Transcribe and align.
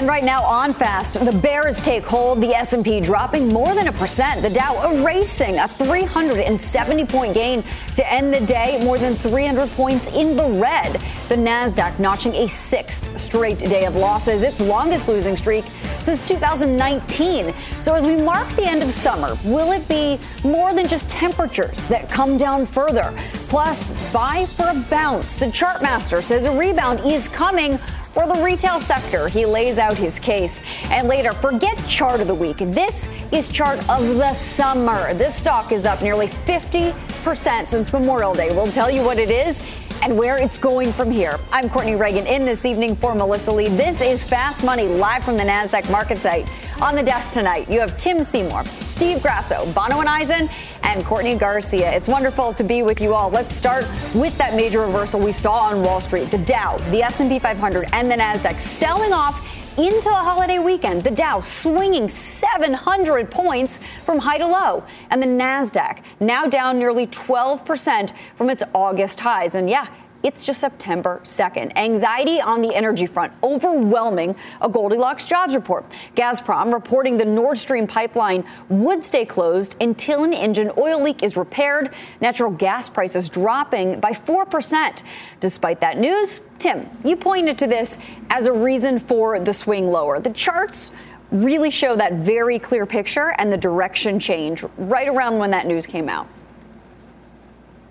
And 0.00 0.08
right 0.08 0.24
now 0.24 0.42
on 0.44 0.72
fast, 0.72 1.22
the 1.26 1.30
bears 1.30 1.78
take 1.78 2.04
hold. 2.04 2.40
The 2.40 2.54
S&P 2.54 3.02
dropping 3.02 3.48
more 3.48 3.74
than 3.74 3.88
a 3.88 3.92
percent. 3.92 4.40
The 4.40 4.48
Dow 4.48 4.90
erasing 4.90 5.58
a 5.58 5.68
370 5.68 7.04
point 7.04 7.34
gain 7.34 7.62
to 7.96 8.10
end 8.10 8.32
the 8.32 8.40
day, 8.46 8.82
more 8.82 8.96
than 8.96 9.14
300 9.14 9.68
points 9.72 10.06
in 10.06 10.36
the 10.36 10.58
red. 10.58 10.94
The 11.28 11.36
Nasdaq 11.36 11.98
notching 11.98 12.32
a 12.36 12.48
sixth 12.48 13.20
straight 13.20 13.58
day 13.58 13.84
of 13.84 13.94
losses, 13.94 14.42
its 14.42 14.58
longest 14.58 15.06
losing 15.06 15.36
streak 15.36 15.66
since 15.98 16.26
2019. 16.26 17.52
So 17.80 17.94
as 17.94 18.06
we 18.06 18.16
mark 18.16 18.48
the 18.56 18.64
end 18.64 18.82
of 18.82 18.94
summer, 18.94 19.36
will 19.44 19.72
it 19.72 19.86
be 19.86 20.18
more 20.44 20.72
than 20.72 20.88
just 20.88 21.10
temperatures 21.10 21.84
that 21.88 22.08
come 22.08 22.38
down 22.38 22.64
further? 22.64 23.14
Plus, 23.50 23.90
buy 24.12 24.46
for 24.46 24.70
a 24.70 24.80
bounce. 24.88 25.34
The 25.34 25.46
chartmaster 25.46 26.22
says 26.22 26.46
a 26.46 26.56
rebound 26.56 27.00
is 27.00 27.28
coming 27.28 27.78
for 28.12 28.26
the 28.26 28.42
retail 28.42 28.80
sector. 28.80 29.28
He 29.28 29.46
lays 29.46 29.78
out 29.78 29.96
his 29.96 30.18
case. 30.18 30.62
And 30.84 31.08
later, 31.08 31.32
forget 31.32 31.76
chart 31.88 32.20
of 32.20 32.26
the 32.26 32.34
week. 32.34 32.58
This 32.58 33.08
is 33.32 33.48
chart 33.48 33.78
of 33.88 34.06
the 34.16 34.34
summer. 34.34 35.14
This 35.14 35.34
stock 35.34 35.72
is 35.72 35.86
up 35.86 36.02
nearly 36.02 36.26
50% 36.26 37.68
since 37.68 37.92
Memorial 37.92 38.34
Day. 38.34 38.50
We'll 38.50 38.66
tell 38.66 38.90
you 38.90 39.02
what 39.02 39.18
it 39.18 39.30
is 39.30 39.62
and 40.02 40.16
where 40.16 40.36
it's 40.36 40.58
going 40.58 40.92
from 40.92 41.10
here. 41.10 41.38
I'm 41.52 41.68
Courtney 41.68 41.94
Reagan 41.94 42.26
in 42.26 42.42
this 42.42 42.64
evening 42.64 42.96
for 42.96 43.14
Melissa 43.14 43.52
Lee. 43.52 43.68
This 43.68 44.00
is 44.00 44.22
Fast 44.22 44.64
Money 44.64 44.86
live 44.86 45.24
from 45.24 45.36
the 45.36 45.42
NASDAQ 45.42 45.90
market 45.90 46.18
site. 46.18 46.48
On 46.80 46.94
the 46.94 47.02
desk 47.02 47.34
tonight, 47.34 47.70
you 47.70 47.80
have 47.80 47.96
Tim 47.98 48.24
Seymour, 48.24 48.64
Steve 49.00 49.22
Grasso, 49.22 49.64
Bonawyn 49.72 50.06
Eison, 50.06 50.50
and 50.82 51.02
Courtney 51.06 51.34
Garcia. 51.34 51.90
It's 51.90 52.06
wonderful 52.06 52.52
to 52.52 52.62
be 52.62 52.82
with 52.82 53.00
you 53.00 53.14
all. 53.14 53.30
Let's 53.30 53.54
start 53.54 53.86
with 54.14 54.36
that 54.36 54.54
major 54.54 54.80
reversal 54.80 55.18
we 55.20 55.32
saw 55.32 55.68
on 55.68 55.82
Wall 55.82 56.02
Street. 56.02 56.30
The 56.30 56.36
Dow, 56.36 56.76
the 56.90 57.02
S&P 57.04 57.38
500, 57.38 57.88
and 57.94 58.10
the 58.10 58.16
Nasdaq 58.16 58.60
selling 58.60 59.14
off 59.14 59.42
into 59.78 60.02
the 60.02 60.14
holiday 60.14 60.58
weekend. 60.58 61.02
The 61.02 61.12
Dow 61.12 61.40
swinging 61.40 62.10
700 62.10 63.30
points 63.30 63.80
from 64.04 64.18
high 64.18 64.36
to 64.36 64.46
low, 64.46 64.84
and 65.08 65.22
the 65.22 65.26
Nasdaq 65.26 66.02
now 66.20 66.44
down 66.44 66.78
nearly 66.78 67.06
12% 67.06 68.12
from 68.36 68.50
its 68.50 68.62
August 68.74 69.20
highs. 69.20 69.54
And 69.54 69.70
yeah, 69.70 69.86
it's 70.22 70.44
just 70.44 70.60
September 70.60 71.20
2nd. 71.24 71.76
Anxiety 71.76 72.40
on 72.40 72.60
the 72.62 72.74
energy 72.74 73.06
front 73.06 73.32
overwhelming 73.42 74.36
a 74.60 74.68
Goldilocks 74.68 75.26
jobs 75.26 75.54
report. 75.54 75.84
Gazprom 76.16 76.72
reporting 76.72 77.16
the 77.16 77.24
Nord 77.24 77.58
Stream 77.58 77.86
pipeline 77.86 78.44
would 78.68 79.04
stay 79.04 79.24
closed 79.24 79.76
until 79.80 80.24
an 80.24 80.32
engine 80.32 80.70
oil 80.76 81.02
leak 81.02 81.22
is 81.22 81.36
repaired. 81.36 81.94
Natural 82.20 82.50
gas 82.50 82.88
prices 82.88 83.28
dropping 83.28 84.00
by 84.00 84.12
4%. 84.12 85.02
Despite 85.40 85.80
that 85.80 85.98
news, 85.98 86.40
Tim, 86.58 86.88
you 87.04 87.16
pointed 87.16 87.58
to 87.58 87.66
this 87.66 87.98
as 88.28 88.46
a 88.46 88.52
reason 88.52 88.98
for 88.98 89.40
the 89.40 89.54
swing 89.54 89.90
lower. 89.90 90.20
The 90.20 90.30
charts 90.30 90.90
really 91.30 91.70
show 91.70 91.96
that 91.96 92.12
very 92.14 92.58
clear 92.58 92.84
picture 92.86 93.34
and 93.38 93.52
the 93.52 93.56
direction 93.56 94.18
change 94.18 94.64
right 94.76 95.08
around 95.08 95.38
when 95.38 95.50
that 95.52 95.66
news 95.66 95.86
came 95.86 96.08
out. 96.08 96.28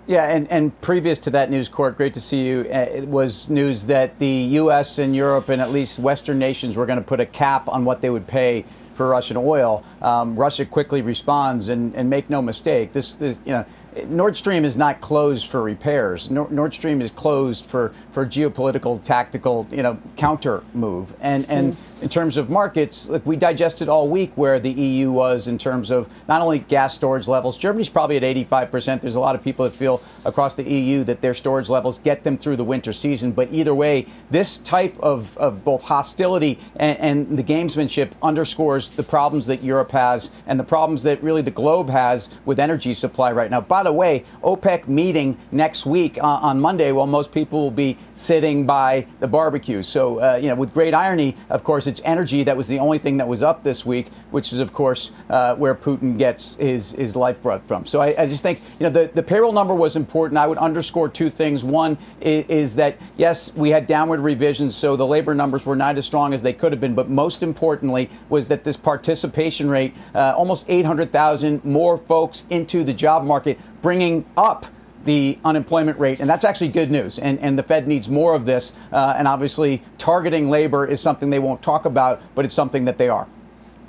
Yeah, 0.06 0.28
and, 0.28 0.50
and 0.50 0.78
previous 0.80 1.18
to 1.20 1.30
that 1.30 1.50
news, 1.50 1.68
Court, 1.68 1.96
great 1.96 2.14
to 2.14 2.20
see 2.20 2.44
you. 2.44 2.60
Uh, 2.62 2.78
it 2.78 3.06
was 3.06 3.48
news 3.48 3.86
that 3.86 4.18
the 4.18 4.26
U.S. 4.26 4.98
and 4.98 5.14
Europe 5.14 5.48
and 5.48 5.62
at 5.62 5.70
least 5.70 5.98
Western 5.98 6.38
nations 6.38 6.76
were 6.76 6.86
going 6.86 6.98
to 6.98 7.04
put 7.04 7.20
a 7.20 7.26
cap 7.26 7.68
on 7.68 7.84
what 7.84 8.00
they 8.00 8.10
would 8.10 8.26
pay 8.26 8.64
for 8.94 9.08
Russian 9.08 9.36
oil. 9.36 9.84
Um, 10.02 10.36
Russia 10.36 10.66
quickly 10.66 11.00
responds, 11.00 11.68
and, 11.68 11.94
and 11.94 12.10
make 12.10 12.28
no 12.28 12.42
mistake, 12.42 12.92
this, 12.92 13.14
this 13.14 13.38
you 13.46 13.52
know 13.52 13.64
Nord 14.06 14.36
Stream 14.36 14.64
is 14.64 14.76
not 14.76 15.00
closed 15.00 15.46
for 15.46 15.62
repairs. 15.62 16.30
Nord 16.30 16.74
Stream 16.74 17.00
is 17.00 17.10
closed 17.10 17.64
for, 17.64 17.92
for 18.12 18.26
geopolitical, 18.26 19.02
tactical, 19.02 19.66
you 19.70 19.82
know, 19.82 19.98
counter 20.16 20.62
move. 20.74 21.14
And 21.20 21.48
and 21.48 21.76
in 22.02 22.08
terms 22.08 22.36
of 22.36 22.48
markets, 22.48 23.10
we 23.24 23.36
digested 23.36 23.88
all 23.88 24.08
week 24.08 24.30
where 24.36 24.60
the 24.60 24.70
EU 24.70 25.10
was 25.10 25.48
in 25.48 25.58
terms 25.58 25.90
of 25.90 26.08
not 26.28 26.40
only 26.40 26.60
gas 26.60 26.94
storage 26.94 27.26
levels. 27.26 27.56
Germany's 27.56 27.88
probably 27.88 28.16
at 28.16 28.22
85 28.22 28.70
percent. 28.70 29.02
There's 29.02 29.16
a 29.16 29.20
lot 29.20 29.34
of 29.34 29.42
people 29.42 29.64
that 29.64 29.74
feel 29.74 30.00
across 30.24 30.54
the 30.54 30.68
EU 30.70 31.02
that 31.04 31.20
their 31.20 31.34
storage 31.34 31.68
levels 31.68 31.98
get 31.98 32.22
them 32.22 32.36
through 32.38 32.56
the 32.56 32.64
winter 32.64 32.92
season. 32.92 33.32
But 33.32 33.52
either 33.52 33.74
way, 33.74 34.06
this 34.30 34.58
type 34.58 34.96
of, 35.00 35.36
of 35.36 35.64
both 35.64 35.82
hostility 35.82 36.58
and, 36.76 36.98
and 36.98 37.38
the 37.38 37.44
gamesmanship 37.44 38.12
underscores 38.22 38.90
the 38.90 39.02
problems 39.02 39.46
that 39.46 39.64
Europe 39.64 39.90
has 39.90 40.30
and 40.46 40.60
the 40.60 40.64
problems 40.64 41.02
that 41.02 41.20
really 41.22 41.42
the 41.42 41.50
globe 41.50 41.90
has 41.90 42.30
with 42.44 42.60
energy 42.60 42.94
supply 42.94 43.32
right 43.32 43.50
now. 43.50 43.60
By 43.60 43.80
by 43.80 43.84
the 43.84 43.92
way, 43.94 44.24
OPEC 44.42 44.88
meeting 44.88 45.38
next 45.52 45.86
week 45.86 46.18
uh, 46.18 46.26
on 46.26 46.60
Monday, 46.60 46.92
while 46.92 47.06
most 47.06 47.32
people 47.32 47.60
will 47.60 47.70
be 47.70 47.96
sitting 48.12 48.66
by 48.66 49.06
the 49.20 49.26
barbecue. 49.26 49.82
So, 49.82 50.20
uh, 50.20 50.36
you 50.36 50.48
know, 50.48 50.54
with 50.54 50.74
great 50.74 50.92
irony, 50.92 51.34
of 51.48 51.64
course, 51.64 51.86
it's 51.90 52.00
energy 52.04 52.44
that 52.44 52.56
was 52.56 52.66
the 52.66 52.78
only 52.78 52.98
thing 52.98 53.18
that 53.18 53.28
was 53.28 53.42
up 53.42 53.62
this 53.62 53.84
week, 53.84 54.08
which 54.30 54.52
is, 54.52 54.60
of 54.60 54.72
course, 54.72 55.10
uh, 55.28 55.54
where 55.56 55.74
Putin 55.74 56.16
gets 56.16 56.54
his, 56.54 56.92
his 56.92 57.16
lifeblood 57.16 57.62
from. 57.64 57.84
So 57.84 58.00
I, 58.00 58.14
I, 58.16 58.26
just 58.26 58.42
think, 58.42 58.60
you 58.78 58.84
know, 58.84 58.90
the, 58.90 59.10
the 59.12 59.22
payroll 59.22 59.52
number 59.52 59.74
was 59.74 59.96
important. 59.96 60.38
I 60.38 60.46
would 60.46 60.58
underscore 60.58 61.08
two 61.08 61.28
things. 61.28 61.64
One 61.64 61.98
is, 62.20 62.46
is 62.46 62.74
that, 62.76 62.96
yes, 63.16 63.54
we 63.54 63.70
had 63.70 63.86
downward 63.86 64.20
revisions, 64.20 64.74
so 64.74 64.96
the 64.96 65.06
labor 65.06 65.34
numbers 65.34 65.66
were 65.66 65.76
not 65.76 65.98
as 65.98 66.06
strong 66.06 66.32
as 66.32 66.40
they 66.40 66.52
could 66.52 66.72
have 66.72 66.80
been. 66.80 66.94
But 66.94 67.10
most 67.10 67.42
importantly 67.42 68.08
was 68.28 68.48
that 68.48 68.64
this 68.64 68.76
participation 68.76 69.68
rate, 69.68 69.94
uh, 70.14 70.34
almost 70.36 70.66
800,000 70.68 71.64
more 71.64 71.98
folks 71.98 72.44
into 72.48 72.84
the 72.84 72.94
job 72.94 73.24
market, 73.24 73.58
bringing 73.82 74.24
up 74.36 74.66
the 75.04 75.38
unemployment 75.44 75.98
rate, 75.98 76.20
and 76.20 76.28
that's 76.28 76.44
actually 76.44 76.68
good 76.68 76.90
news. 76.90 77.18
And, 77.18 77.38
and 77.40 77.58
the 77.58 77.62
Fed 77.62 77.88
needs 77.88 78.08
more 78.08 78.34
of 78.34 78.46
this. 78.46 78.72
Uh, 78.92 79.14
and 79.16 79.26
obviously, 79.26 79.82
targeting 79.98 80.50
labor 80.50 80.86
is 80.86 81.00
something 81.00 81.30
they 81.30 81.38
won't 81.38 81.62
talk 81.62 81.84
about, 81.84 82.20
but 82.34 82.44
it's 82.44 82.54
something 82.54 82.84
that 82.84 82.98
they 82.98 83.08
are. 83.08 83.26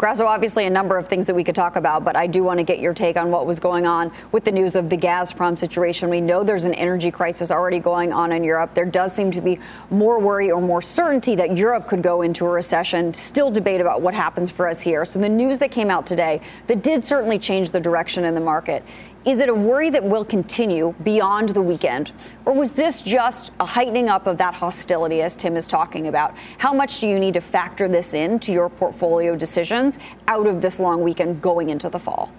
Grasso, 0.01 0.25
obviously 0.25 0.65
a 0.65 0.69
number 0.71 0.97
of 0.97 1.07
things 1.07 1.27
that 1.27 1.35
we 1.35 1.43
could 1.43 1.53
talk 1.53 1.75
about, 1.75 2.03
but 2.03 2.15
I 2.15 2.25
do 2.25 2.41
want 2.41 2.57
to 2.57 2.63
get 2.63 2.79
your 2.79 2.91
take 2.91 3.17
on 3.17 3.29
what 3.29 3.45
was 3.45 3.59
going 3.59 3.85
on 3.85 4.11
with 4.31 4.43
the 4.43 4.51
news 4.51 4.73
of 4.73 4.89
the 4.89 4.97
Gazprom 4.97 5.59
situation. 5.59 6.09
We 6.09 6.21
know 6.21 6.43
there's 6.43 6.65
an 6.65 6.73
energy 6.73 7.11
crisis 7.11 7.51
already 7.51 7.77
going 7.77 8.11
on 8.11 8.31
in 8.31 8.43
Europe. 8.43 8.73
There 8.73 8.87
does 8.87 9.13
seem 9.13 9.29
to 9.29 9.41
be 9.41 9.59
more 9.91 10.17
worry 10.17 10.49
or 10.49 10.59
more 10.59 10.81
certainty 10.81 11.35
that 11.35 11.55
Europe 11.55 11.87
could 11.87 12.01
go 12.01 12.23
into 12.23 12.47
a 12.47 12.49
recession. 12.49 13.13
Still 13.13 13.51
debate 13.51 13.79
about 13.79 14.01
what 14.01 14.15
happens 14.15 14.49
for 14.49 14.67
us 14.67 14.81
here. 14.81 15.05
So 15.05 15.19
the 15.19 15.29
news 15.29 15.59
that 15.59 15.69
came 15.69 15.91
out 15.91 16.07
today 16.07 16.41
that 16.65 16.81
did 16.81 17.05
certainly 17.05 17.37
change 17.37 17.69
the 17.69 17.79
direction 17.79 18.25
in 18.25 18.33
the 18.33 18.41
market 18.41 18.83
is 19.23 19.39
it 19.39 19.49
a 19.49 19.53
worry 19.53 19.91
that 19.91 20.03
will 20.03 20.25
continue 20.25 20.95
beyond 21.03 21.49
the 21.49 21.61
weekend? 21.61 22.11
Or 22.45 22.53
was 22.53 22.71
this 22.71 23.01
just 23.01 23.51
a 23.59 23.65
heightening 23.65 24.09
up 24.09 24.25
of 24.25 24.37
that 24.39 24.55
hostility 24.55 25.21
as 25.21 25.35
Tim 25.35 25.55
is 25.55 25.67
talking 25.67 26.07
about? 26.07 26.35
How 26.57 26.73
much 26.73 26.99
do 26.99 27.07
you 27.07 27.19
need 27.19 27.35
to 27.35 27.41
factor 27.41 27.87
this 27.87 28.15
in 28.15 28.39
to 28.39 28.51
your 28.51 28.67
portfolio 28.69 29.35
decisions 29.35 29.99
out 30.27 30.47
of 30.47 30.61
this 30.61 30.79
long 30.79 31.03
weekend 31.03 31.39
going 31.41 31.69
into 31.69 31.87
the 31.87 31.99
fall? 31.99 32.31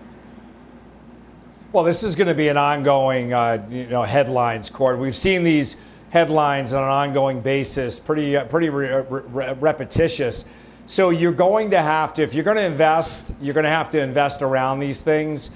Well, 1.72 1.84
this 1.84 2.03
is 2.03 2.16
going 2.16 2.28
to 2.28 2.34
be 2.34 2.48
an 2.48 2.56
ongoing, 2.56 3.32
uh, 3.32 3.65
you 3.71 3.87
know, 3.87 4.03
headlines 4.03 4.69
court. 4.69 4.98
We've 4.98 5.16
seen 5.16 5.44
these 5.44 5.81
headlines 6.10 6.75
on 6.75 6.82
an 6.82 6.91
ongoing 6.91 7.41
basis, 7.41 8.00
pretty, 8.00 8.37
uh, 8.37 8.44
pretty 8.47 8.69
re- 8.69 9.04
re- 9.09 9.54
repetitious. 9.54 10.47
So 10.86 11.10
you're 11.10 11.33
going 11.33 11.71
to 11.71 11.80
have 11.80 12.12
to, 12.15 12.22
if 12.22 12.34
you're 12.34 12.45
going 12.45 12.56
to 12.56 12.65
invest, 12.65 13.34
you're 13.41 13.54
going 13.54 13.65
to 13.65 13.71
have 13.71 13.89
to 13.91 14.01
invest 14.01 14.42
around 14.42 14.80
these 14.80 15.03
things 15.03 15.53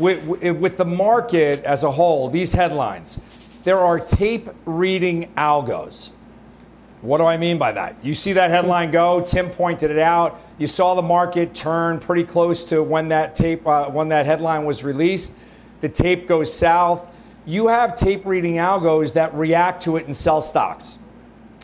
with, 0.00 0.24
with 0.56 0.76
the 0.76 0.84
market 0.84 1.62
as 1.64 1.84
a 1.84 1.90
whole, 1.90 2.28
these 2.28 2.52
headlines, 2.52 3.16
there 3.64 3.78
are 3.78 3.98
tape 3.98 4.48
reading 4.64 5.30
algos. 5.36 6.10
What 7.02 7.18
do 7.18 7.24
I 7.24 7.36
mean 7.36 7.58
by 7.58 7.72
that? 7.72 7.96
You 8.02 8.12
see 8.12 8.34
that 8.34 8.50
headline 8.50 8.90
go. 8.90 9.22
Tim 9.22 9.48
pointed 9.50 9.90
it 9.90 9.98
out. 9.98 10.38
You 10.58 10.66
saw 10.66 10.94
the 10.94 11.02
market 11.02 11.54
turn 11.54 11.98
pretty 11.98 12.24
close 12.24 12.64
to 12.64 12.82
when 12.82 13.08
that 13.08 13.34
tape, 13.34 13.66
uh, 13.66 13.88
when 13.90 14.08
that 14.08 14.26
headline 14.26 14.64
was 14.66 14.84
released. 14.84 15.38
The 15.80 15.88
tape 15.88 16.26
goes 16.26 16.52
south. 16.52 17.08
You 17.46 17.68
have 17.68 17.94
tape 17.94 18.26
reading 18.26 18.56
algos 18.56 19.14
that 19.14 19.32
react 19.32 19.82
to 19.82 19.96
it 19.96 20.04
and 20.04 20.14
sell 20.14 20.42
stocks. 20.42 20.98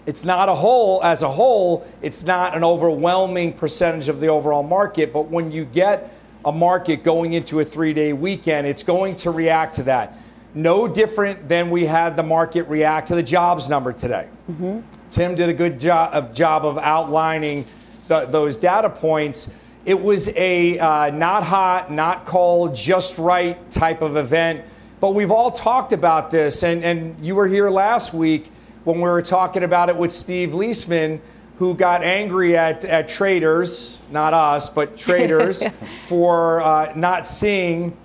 It's 0.06 0.25
not 0.25 0.49
a 0.49 0.55
whole 0.55 1.03
as 1.03 1.23
a 1.23 1.29
whole. 1.29 1.87
It's 2.00 2.25
not 2.25 2.56
an 2.56 2.65
overwhelming 2.65 3.53
percentage 3.53 4.09
of 4.09 4.21
the 4.21 4.29
overall 4.29 4.62
market. 4.62 5.12
But 5.12 5.29
when 5.29 5.50
you 5.50 5.67
get 5.67 6.11
a 6.46 6.52
market 6.52 7.02
going 7.02 7.34
into 7.34 7.60
a 7.60 7.64
three 7.64 7.93
day 7.93 8.14
weekend, 8.14 8.66
it's 8.66 8.82
going 8.84 9.16
to 9.16 9.31
react 9.31 9.75
to 9.75 9.82
that. 9.82 10.16
no 10.54 10.88
different 10.88 11.48
than 11.48 11.69
we 11.70 11.84
had 11.84 12.16
the 12.16 12.22
market 12.22 12.66
react 12.69 13.08
to 13.08 13.14
the 13.14 13.22
jobs 13.22 13.69
number 13.69 13.93
today. 13.93 14.26
Mm-hmm. 14.50 14.81
Tim 15.10 15.34
did 15.34 15.50
a 15.50 15.52
good 15.52 15.78
job, 15.78 16.34
job 16.34 16.64
of 16.64 16.78
outlining 16.78 17.66
the, 18.08 18.25
those 18.25 18.56
data 18.56 18.88
points. 18.88 19.52
It 19.84 20.00
was 20.00 20.34
a 20.34 20.78
uh, 20.78 21.10
not 21.10 21.44
hot, 21.44 21.93
not 21.93 22.25
cold, 22.25 22.75
just 22.75 23.19
right 23.19 23.70
type 23.70 24.00
of 24.00 24.16
event. 24.16 24.64
But 24.99 25.14
we've 25.14 25.31
all 25.31 25.50
talked 25.50 25.92
about 25.92 26.31
this, 26.31 26.62
and, 26.62 26.82
and 26.82 27.22
you 27.25 27.34
were 27.34 27.46
here 27.46 27.69
last 27.69 28.14
week 28.14 28.50
when 28.84 28.96
we 28.96 29.02
were 29.02 29.20
talking 29.20 29.62
about 29.62 29.90
it 29.90 29.96
with 29.96 30.10
Steve 30.10 30.50
Liesman, 30.50 31.20
who 31.58 31.75
got 31.75 32.03
angry 32.03 32.56
at, 32.56 32.85
at 32.85 33.08
traders, 33.08 33.99
not 34.11 34.35
us, 34.35 34.69
but 34.69 34.97
traders, 35.06 35.64
for 36.06 36.61
uh, 36.61 36.93
not 36.94 37.26
seeing 37.26 37.97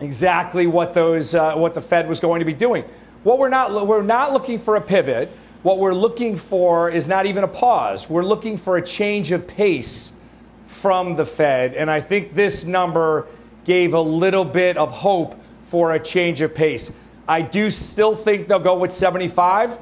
exactly 0.00 0.66
what 0.66 0.92
those 0.92 1.34
uh, 1.34 1.54
what 1.54 1.74
the 1.74 1.80
Fed 1.80 2.08
was 2.08 2.20
going 2.20 2.40
to 2.40 2.44
be 2.44 2.54
doing. 2.54 2.84
What 3.22 3.38
we're 3.38 3.48
not 3.48 3.86
we're 3.86 4.02
not 4.02 4.32
looking 4.32 4.58
for 4.58 4.76
a 4.76 4.80
pivot. 4.80 5.30
What 5.62 5.78
we're 5.78 5.94
looking 5.94 6.36
for 6.36 6.90
is 6.90 7.06
not 7.06 7.26
even 7.26 7.44
a 7.44 7.48
pause. 7.48 8.10
We're 8.10 8.24
looking 8.24 8.58
for 8.58 8.76
a 8.76 8.82
change 8.82 9.30
of 9.30 9.46
pace 9.46 10.12
from 10.66 11.14
the 11.14 11.24
Fed, 11.24 11.74
and 11.74 11.90
I 11.90 12.00
think 12.00 12.32
this 12.32 12.64
number 12.64 13.26
gave 13.64 13.94
a 13.94 14.00
little 14.00 14.44
bit 14.44 14.76
of 14.76 14.90
hope 14.90 15.40
for 15.62 15.92
a 15.92 16.00
change 16.00 16.40
of 16.40 16.54
pace. 16.54 16.96
I 17.28 17.42
do 17.42 17.70
still 17.70 18.16
think 18.16 18.48
they'll 18.48 18.58
go 18.58 18.76
with 18.76 18.92
75 18.92 19.78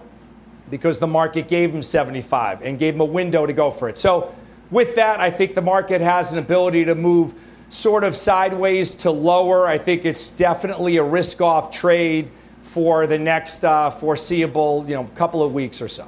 because 0.70 0.99
the 0.99 1.06
market 1.06 1.49
gave 1.49 1.72
them 1.72 1.82
75 1.82 2.62
and 2.62 2.78
gave 2.78 2.94
them 2.94 3.00
a 3.00 3.05
window 3.05 3.46
to 3.46 3.52
go 3.52 3.70
for 3.70 3.88
it. 3.88 3.99
So, 3.99 4.34
with 4.70 4.94
that, 4.94 5.19
I 5.19 5.31
think 5.32 5.55
the 5.55 5.62
market 5.62 6.00
has 6.00 6.32
an 6.32 6.38
ability 6.38 6.84
to 6.84 6.94
move 6.94 7.34
sort 7.70 8.05
of 8.05 8.14
sideways 8.14 8.94
to 8.96 9.11
lower. 9.11 9.67
I 9.67 9.78
think 9.78 10.05
it's 10.05 10.31
definitely 10.31 10.96
a 10.96 11.02
risk 11.02 11.40
off 11.40 11.70
trade 11.70 12.31
for 12.62 13.06
the 13.06 13.19
next 13.19 13.64
uh, 13.64 13.90
foreseeable, 13.90 14.84
you 14.87 14.94
know, 14.94 15.05
couple 15.17 15.43
of 15.43 15.52
weeks 15.52 15.82
or 15.82 15.88
so. 15.88 16.06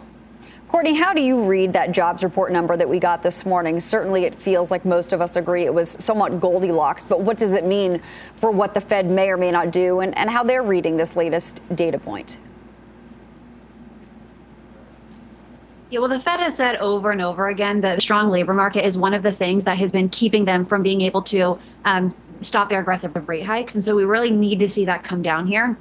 Courtney, 0.68 0.94
how 0.94 1.12
do 1.12 1.20
you 1.20 1.44
read 1.44 1.74
that 1.74 1.92
jobs 1.92 2.24
report 2.24 2.50
number 2.50 2.76
that 2.78 2.88
we 2.88 2.98
got 2.98 3.22
this 3.22 3.44
morning? 3.44 3.78
Certainly, 3.78 4.24
it 4.24 4.34
feels 4.34 4.70
like 4.70 4.84
most 4.84 5.12
of 5.12 5.20
us 5.20 5.36
agree 5.36 5.64
it 5.64 5.74
was 5.74 5.90
somewhat 6.00 6.40
Goldilocks, 6.40 7.04
but 7.04 7.20
what 7.20 7.36
does 7.36 7.52
it 7.52 7.66
mean 7.66 8.00
for 8.36 8.50
what 8.50 8.72
the 8.72 8.80
Fed 8.80 9.06
may 9.06 9.28
or 9.28 9.36
may 9.36 9.50
not 9.50 9.70
do 9.70 10.00
and, 10.00 10.16
and 10.16 10.30
how 10.30 10.42
they're 10.42 10.62
reading 10.62 10.96
this 10.96 11.14
latest 11.14 11.60
data 11.74 11.98
point? 11.98 12.38
Yeah, 15.92 15.98
well, 15.98 16.08
the 16.08 16.18
Fed 16.18 16.40
has 16.40 16.56
said 16.56 16.76
over 16.76 17.10
and 17.10 17.20
over 17.20 17.48
again 17.48 17.82
that 17.82 17.96
the 17.96 18.00
strong 18.00 18.30
labor 18.30 18.54
market 18.54 18.86
is 18.86 18.96
one 18.96 19.12
of 19.12 19.22
the 19.22 19.30
things 19.30 19.62
that 19.64 19.76
has 19.76 19.92
been 19.92 20.08
keeping 20.08 20.46
them 20.46 20.64
from 20.64 20.82
being 20.82 21.02
able 21.02 21.20
to 21.24 21.58
um, 21.84 22.10
stop 22.40 22.70
their 22.70 22.80
aggressive 22.80 23.14
rate 23.28 23.44
hikes. 23.44 23.74
And 23.74 23.84
so 23.84 23.94
we 23.94 24.06
really 24.06 24.30
need 24.30 24.58
to 24.60 24.70
see 24.70 24.86
that 24.86 25.04
come 25.04 25.20
down 25.20 25.46
here. 25.46 25.66
And 25.66 25.76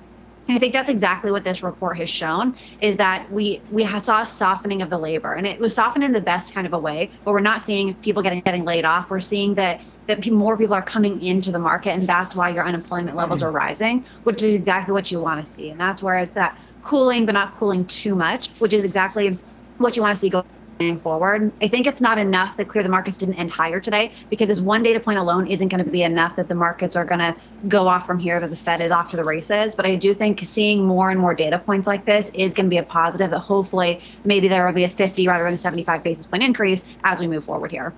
I 0.58 0.60
think 0.60 0.74
that's 0.74 0.90
exactly 0.90 1.32
what 1.32 1.46
this 1.46 1.64
report 1.64 1.96
has 1.98 2.10
shown 2.10 2.58
is 2.82 2.98
that 2.98 3.32
we 3.32 3.62
we 3.72 3.88
saw 4.00 4.24
a 4.24 4.26
softening 4.26 4.82
of 4.82 4.90
the 4.90 4.98
labor, 4.98 5.36
and 5.36 5.48
it 5.48 5.58
was 5.62 5.74
softened 5.74 6.04
in 6.04 6.12
the 6.12 6.20
best 6.20 6.54
kind 6.54 6.68
of 6.68 6.74
a 6.74 6.80
way. 6.80 7.10
But 7.24 7.32
we're 7.32 7.40
not 7.40 7.62
seeing 7.62 7.96
people 7.96 8.22
getting 8.22 8.42
getting 8.42 8.66
laid 8.66 8.84
off. 8.84 9.10
We're 9.10 9.22
seeing 9.22 9.54
that 9.56 9.80
that 10.08 10.30
more 10.30 10.58
people 10.58 10.74
are 10.74 10.82
coming 10.82 11.24
into 11.24 11.54
the 11.54 11.60
market, 11.60 11.92
and 11.92 12.06
that's 12.06 12.36
why 12.36 12.50
your 12.50 12.66
unemployment 12.66 13.16
levels 13.16 13.42
are 13.42 13.52
rising, 13.52 14.04
which 14.24 14.44
is 14.44 14.56
exactly 14.56 14.92
what 14.92 15.10
you 15.10 15.22
want 15.22 15.46
to 15.46 15.50
see. 15.50 15.70
And 15.70 15.80
that's 15.80 16.04
where 16.04 16.18
it's 16.18 16.34
that 16.34 16.58
cooling, 16.84 17.26
but 17.26 17.32
not 17.32 17.56
cooling 17.56 17.86
too 17.86 18.14
much, 18.14 18.50
which 18.60 18.74
is 18.74 18.84
exactly 18.84 19.38
what 19.82 19.96
you 19.96 20.02
want 20.02 20.16
to 20.16 20.20
see 20.20 20.30
going 20.30 21.00
forward. 21.00 21.52
I 21.62 21.68
think 21.68 21.86
it's 21.86 22.02
not 22.02 22.18
enough 22.18 22.58
that 22.58 22.68
clear 22.68 22.84
the 22.84 22.90
markets 22.90 23.18
didn't 23.18 23.36
end 23.36 23.52
higher 23.52 23.80
today 23.80 24.12
because 24.30 24.48
this 24.48 24.60
one 24.60 24.82
data 24.82 25.00
point 25.00 25.20
alone 25.20 25.48
isn't 25.48 25.68
going 25.68 25.84
to 25.84 25.90
be 25.90 26.04
enough 26.04 26.36
that 26.38 26.48
the 26.48 26.56
markets 26.56 26.96
are 26.96 27.06
going 27.06 27.20
to 27.20 27.36
go 27.68 27.88
off 27.88 28.08
from 28.08 28.18
here 28.18 28.40
that 28.40 28.50
the 28.50 28.56
Fed 28.56 28.82
is 28.82 28.92
off 28.92 29.12
to 29.12 29.18
the 29.18 29.24
races. 29.24 29.76
But 29.76 29.86
I 29.86 29.96
do 29.96 30.14
think 30.14 30.42
seeing 30.44 30.86
more 30.86 31.12
and 31.12 31.20
more 31.20 31.34
data 31.34 31.60
points 31.60 31.88
like 31.88 32.06
this 32.06 32.32
is 32.34 32.54
going 32.54 32.66
to 32.66 32.70
be 32.70 32.78
a 32.78 32.84
positive 32.84 33.30
that 33.32 33.40
hopefully 33.40 34.02
maybe 34.24 34.48
there 34.48 34.66
will 34.66 34.74
be 34.74 34.84
a 34.84 34.90
50 34.90 35.28
rather 35.28 35.44
than 35.44 35.54
a 35.54 35.58
75 35.58 36.04
basis 36.04 36.26
point 36.26 36.44
increase 36.44 36.84
as 37.04 37.20
we 37.20 37.28
move 37.28 37.46
forward 37.46 37.72
here. 37.72 37.94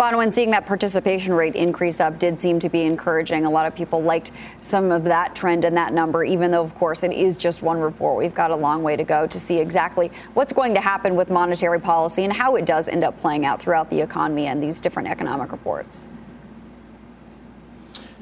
Bonawyn, 0.00 0.32
seeing 0.32 0.50
that 0.52 0.64
participation 0.64 1.34
rate 1.34 1.54
increase 1.54 2.00
up 2.00 2.18
did 2.18 2.40
seem 2.40 2.58
to 2.60 2.70
be 2.70 2.84
encouraging. 2.84 3.44
A 3.44 3.50
lot 3.50 3.66
of 3.66 3.74
people 3.74 4.00
liked 4.02 4.32
some 4.62 4.90
of 4.90 5.04
that 5.04 5.34
trend 5.34 5.62
and 5.66 5.76
that 5.76 5.92
number, 5.92 6.24
even 6.24 6.50
though, 6.50 6.62
of 6.62 6.74
course, 6.74 7.02
it 7.02 7.12
is 7.12 7.36
just 7.36 7.60
one 7.60 7.78
report. 7.78 8.16
We've 8.16 8.32
got 8.32 8.50
a 8.50 8.56
long 8.56 8.82
way 8.82 8.96
to 8.96 9.04
go 9.04 9.26
to 9.26 9.38
see 9.38 9.58
exactly 9.58 10.10
what's 10.32 10.54
going 10.54 10.72
to 10.72 10.80
happen 10.80 11.16
with 11.16 11.28
monetary 11.28 11.78
policy 11.78 12.24
and 12.24 12.32
how 12.32 12.56
it 12.56 12.64
does 12.64 12.88
end 12.88 13.04
up 13.04 13.20
playing 13.20 13.44
out 13.44 13.60
throughout 13.60 13.90
the 13.90 14.00
economy 14.00 14.46
and 14.46 14.62
these 14.62 14.80
different 14.80 15.06
economic 15.06 15.52
reports. 15.52 16.06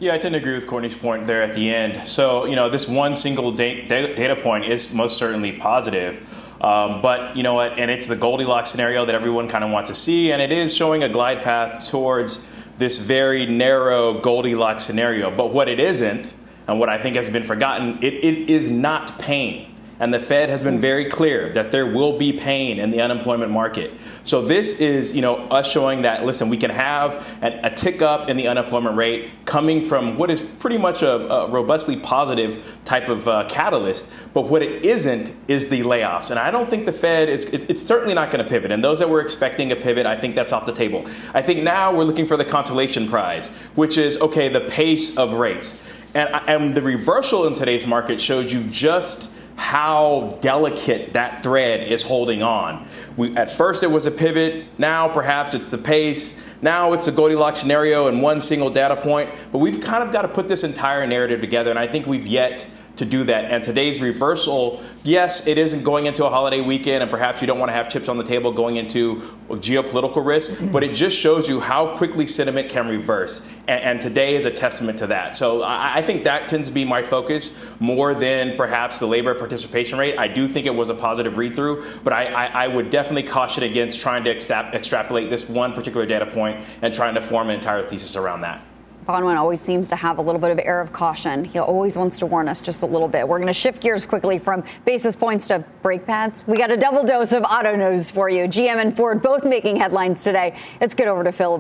Yeah, 0.01 0.15
I 0.15 0.19
tend 0.19 0.33
to 0.33 0.41
agree 0.41 0.57
with 0.57 0.67
Courtney's 0.67 0.97
point 0.97 1.29
there 1.29 1.45
at 1.45 1.55
the 1.55 1.73
end. 1.73 2.09
So, 2.09 2.47
you 2.47 2.57
know, 2.57 2.69
this 2.69 2.89
one 2.89 3.15
single 3.15 3.53
data 3.53 4.37
point 4.43 4.65
is 4.65 4.93
most 4.93 5.17
certainly 5.17 5.53
positive. 5.53 6.27
Um, 6.61 7.01
but 7.01 7.37
you 7.37 7.43
know 7.43 7.55
what? 7.55 7.79
And 7.79 7.91
it's 7.91 8.09
the 8.09 8.17
Goldilocks 8.17 8.71
scenario 8.71 9.05
that 9.05 9.15
everyone 9.15 9.49
kind 9.49 9.63
of 9.63 9.71
wants 9.71 9.91
to 9.91 9.95
see, 9.95 10.33
and 10.33 10.43
it 10.43 10.51
is 10.51 10.75
showing 10.75 11.03
a 11.03 11.09
glide 11.09 11.43
path 11.43 11.89
towards 11.89 12.41
this 12.79 12.99
very 12.99 13.47
narrow 13.47 14.21
Goldilocks 14.21 14.85
scenario. 14.85 15.35
But 15.35 15.53
what 15.53 15.69
it 15.69 15.79
isn't, 15.79 16.35
and 16.67 16.81
what 16.81 16.89
I 16.89 17.01
think 17.01 17.17
has 17.17 17.31
been 17.31 17.45
forgotten, 17.45 17.99
it, 18.03 18.15
it 18.15 18.51
is 18.51 18.71
not 18.71 19.19
pain. 19.19 19.75
And 20.01 20.15
the 20.15 20.21
Fed 20.21 20.49
has 20.49 20.63
been 20.63 20.79
very 20.79 21.07
clear 21.07 21.49
that 21.51 21.73
there 21.73 21.87
will 21.87 22.17
be 22.17 22.33
pain 22.33 22.79
in 22.79 22.91
the 22.91 23.01
unemployment 23.01 23.51
market. 23.51 23.93
So 24.23 24.43
this 24.43 24.75
is, 24.81 25.15
you 25.15 25.23
know, 25.23 25.37
us 25.49 25.71
showing 25.71 26.03
that 26.03 26.25
listen, 26.25 26.49
we 26.49 26.57
can 26.57 26.71
have 26.71 27.39
a, 27.43 27.69
tick 27.79 28.03
up 28.03 28.29
in 28.29 28.37
the 28.37 28.49
unemployment 28.49 28.97
rate 28.97 29.31
coming 29.45 29.83
from 29.83 30.17
what 30.17 30.31
is 30.31 30.41
pretty 30.41 30.79
much 30.79 31.03
a, 31.03 31.33
a 31.33 31.51
robustly 31.51 31.97
positive 31.97 32.79
type 32.85 33.09
of 33.09 33.29
uh, 33.29 33.47
catalyst. 33.49 34.11
But 34.35 34.43
what 34.43 34.63
it 34.63 34.85
isn't 34.85 35.33
is 35.49 35.69
the 35.69 35.83
layoffs. 35.83 36.31
And 36.31 36.39
I 36.39 36.51
don't 36.51 36.69
think 36.69 36.87
the 36.87 36.93
Fed 36.93 37.29
is. 37.29 37.45
It's, 37.47 37.65
it's 37.67 37.83
certainly 37.83 38.15
not 38.15 38.31
going 38.31 38.43
to 38.45 38.49
pivot. 38.49 38.73
And 38.73 38.83
those 38.83 38.99
that 38.99 39.09
were 39.09 39.21
expecting 39.21 39.71
a 39.73 39.77
pivot, 39.77 40.07
I 40.07 40.17
think 40.17 40.35
that's 40.35 40.53
off 40.53 40.67
the 40.67 40.73
table. 40.73 41.05
I 41.35 41.43
think 41.43 41.63
now 41.63 41.97
we're 41.97 42.05
looking 42.05 42.27
for 42.27 42.37
the 42.37 42.45
consolation 42.45 43.09
prize, 43.09 43.49
which 43.75 43.97
is 43.97 44.21
okay, 44.21 44.49
the 44.49 44.63
pace 44.63 45.17
of 45.17 45.35
rates. 45.35 45.99
And, 46.15 46.31
and 46.49 46.75
the 46.75 46.83
reversal 46.83 47.47
in 47.47 47.55
today's 47.55 47.87
market 47.87 48.21
showed 48.21 48.51
you 48.51 48.63
just 48.65 49.31
how 49.59 50.39
delicate 50.41 51.13
that 51.15 51.43
thread 51.43 51.83
is 51.83 52.01
holding 52.01 52.45
on. 52.45 52.87
We, 53.17 53.37
at 53.37 53.51
first, 53.51 53.83
it 53.83 53.91
was 53.91 54.07
a 54.07 54.11
pivot. 54.11 54.67
Now, 54.79 55.09
perhaps 55.09 55.53
it's 55.53 55.69
the 55.69 55.77
pace. 55.77 56.41
Now, 56.63 56.93
it's 56.93 57.09
a 57.09 57.13
Goldilocks 57.13 57.61
scenario 57.61 58.07
and 58.07 58.23
one 58.23 58.41
single 58.41 58.71
data 58.71 58.97
point. 58.97 59.31
But 59.51 59.59
we've 59.59 59.81
kind 59.81 60.05
of 60.05 60.13
got 60.13 60.23
to 60.23 60.29
put 60.29 60.47
this 60.47 60.63
entire 60.63 61.05
narrative 61.09 61.41
together, 61.41 61.71
and 61.71 61.79
I 61.79 61.89
think 61.89 62.07
we've 62.07 62.27
yet 62.27 62.69
to 62.99 63.05
do 63.05 63.25
that. 63.25 63.47
And 63.47 63.63
today's 63.63 64.03
reversal, 64.03 64.83
yes, 65.05 65.47
it 65.47 65.57
isn't 65.57 65.85
going 65.85 66.07
into 66.07 66.27
a 66.27 66.31
holiday 66.31 66.61
weekend, 66.61 67.03
and 67.03 67.11
perhaps 67.11 67.41
you 67.41 67.47
don't 67.47 67.59
want 67.59 67.71
to 67.71 67.73
have 67.73 67.89
chips 67.89 68.09
on 68.09 68.19
the 68.19 68.25
table 68.25 68.53
going 68.53 68.77
into 68.77 69.17
geopolitical 69.49 70.25
risk, 70.25 70.51
mm-hmm. 70.51 70.73
but 70.73 70.83
it 70.83 70.95
just 70.95 71.17
shows 71.17 71.49
you 71.49 71.61
how 71.61 71.97
quickly 71.97 72.27
sentiment 72.27 72.69
can 72.69 72.89
reverse. 72.89 73.49
And, 73.67 73.81
and 73.83 74.01
today 74.01 74.35
is 74.35 74.45
a 74.45 74.51
testament 74.51 74.99
to 74.99 75.07
that. 75.09 75.37
So 75.37 75.63
I, 75.63 75.97
I, 75.97 76.03
think 76.03 76.25
that 76.25 76.49
tends 76.49 76.69
to 76.69 76.75
be 76.75 76.85
my 76.85 77.03
focus 77.03 77.57
more 77.81 78.15
than 78.15 78.57
perhaps 78.57 78.99
the 78.99 79.07
labor 79.07 79.35
participation 79.35 79.99
rate. 79.99 80.19
I 80.19 80.29
do 80.29 80.49
think 80.49 80.67
it 80.67 80.75
was 80.75 80.91
a 80.91 80.95
positive 80.95 81.39
read 81.39 81.55
through, 81.55 81.85
but 82.03 82.13
I, 82.13 82.27
I, 82.27 82.65
I 82.65 82.69
would 82.69 82.91
definitely 82.91 83.23
caution 83.23 83.63
against 83.63 84.01
trying 84.01 84.25
to 84.25 84.31
extrapolate 84.31 85.31
this 85.31 85.49
one 85.49 85.73
particular 85.73 86.07
data 86.07 86.27
point 86.27 86.65
and 86.83 86.93
trying 86.93 87.15
to 87.15 87.21
form 87.21 87.49
an 87.49 87.55
entire 87.55 87.83
thesis 87.83 88.17
around 88.17 88.43
that. 88.43 88.63
Bonawyn 89.09 89.39
always 89.39 89.63
seems 89.63 89.89
to 89.89 89.97
have 89.97 90.19
a 90.19 90.21
little 90.21 90.39
bit 90.39 90.51
of 90.51 90.59
air 90.59 90.83
of 90.83 90.93
caution. 90.93 91.43
He 91.43 91.59
always 91.59 91.97
wants 91.97 92.19
to 92.19 92.27
warn 92.27 92.47
us 92.47 92.61
just 92.61 92.83
a 92.83 92.87
little 92.87 93.09
bit. 93.09 93.27
We're 93.27 93.39
going 93.39 93.47
to 93.47 93.55
shift 93.55 93.81
gears 93.81 94.05
quickly 94.05 94.39
from 94.39 94.63
basis 94.85 95.17
points 95.17 95.49
to 95.49 95.65
brake 95.81 96.05
pads. 96.05 96.45
We 96.47 96.59
got 96.59 96.71
a 96.71 96.77
double 96.77 97.05
dose 97.05 97.33
of 97.33 97.43
auto 97.43 97.75
news 97.75 98.11
for 98.11 98.29
you. 98.29 98.43
GM 98.43 98.77
and 98.77 98.95
Ford 98.95 99.23
both 99.23 99.47
making 99.47 99.77
headlines 99.77 100.23
today. 100.23 100.55
Let's 100.79 100.95
get 100.95 101.09
over 101.09 101.25
to 101.25 101.33
Phil 101.33 101.59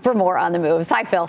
for 0.00 0.14
more 0.14 0.38
on 0.38 0.52
the 0.52 0.58
moves. 0.58 0.88
Hi, 0.88 1.04
Phil. 1.04 1.28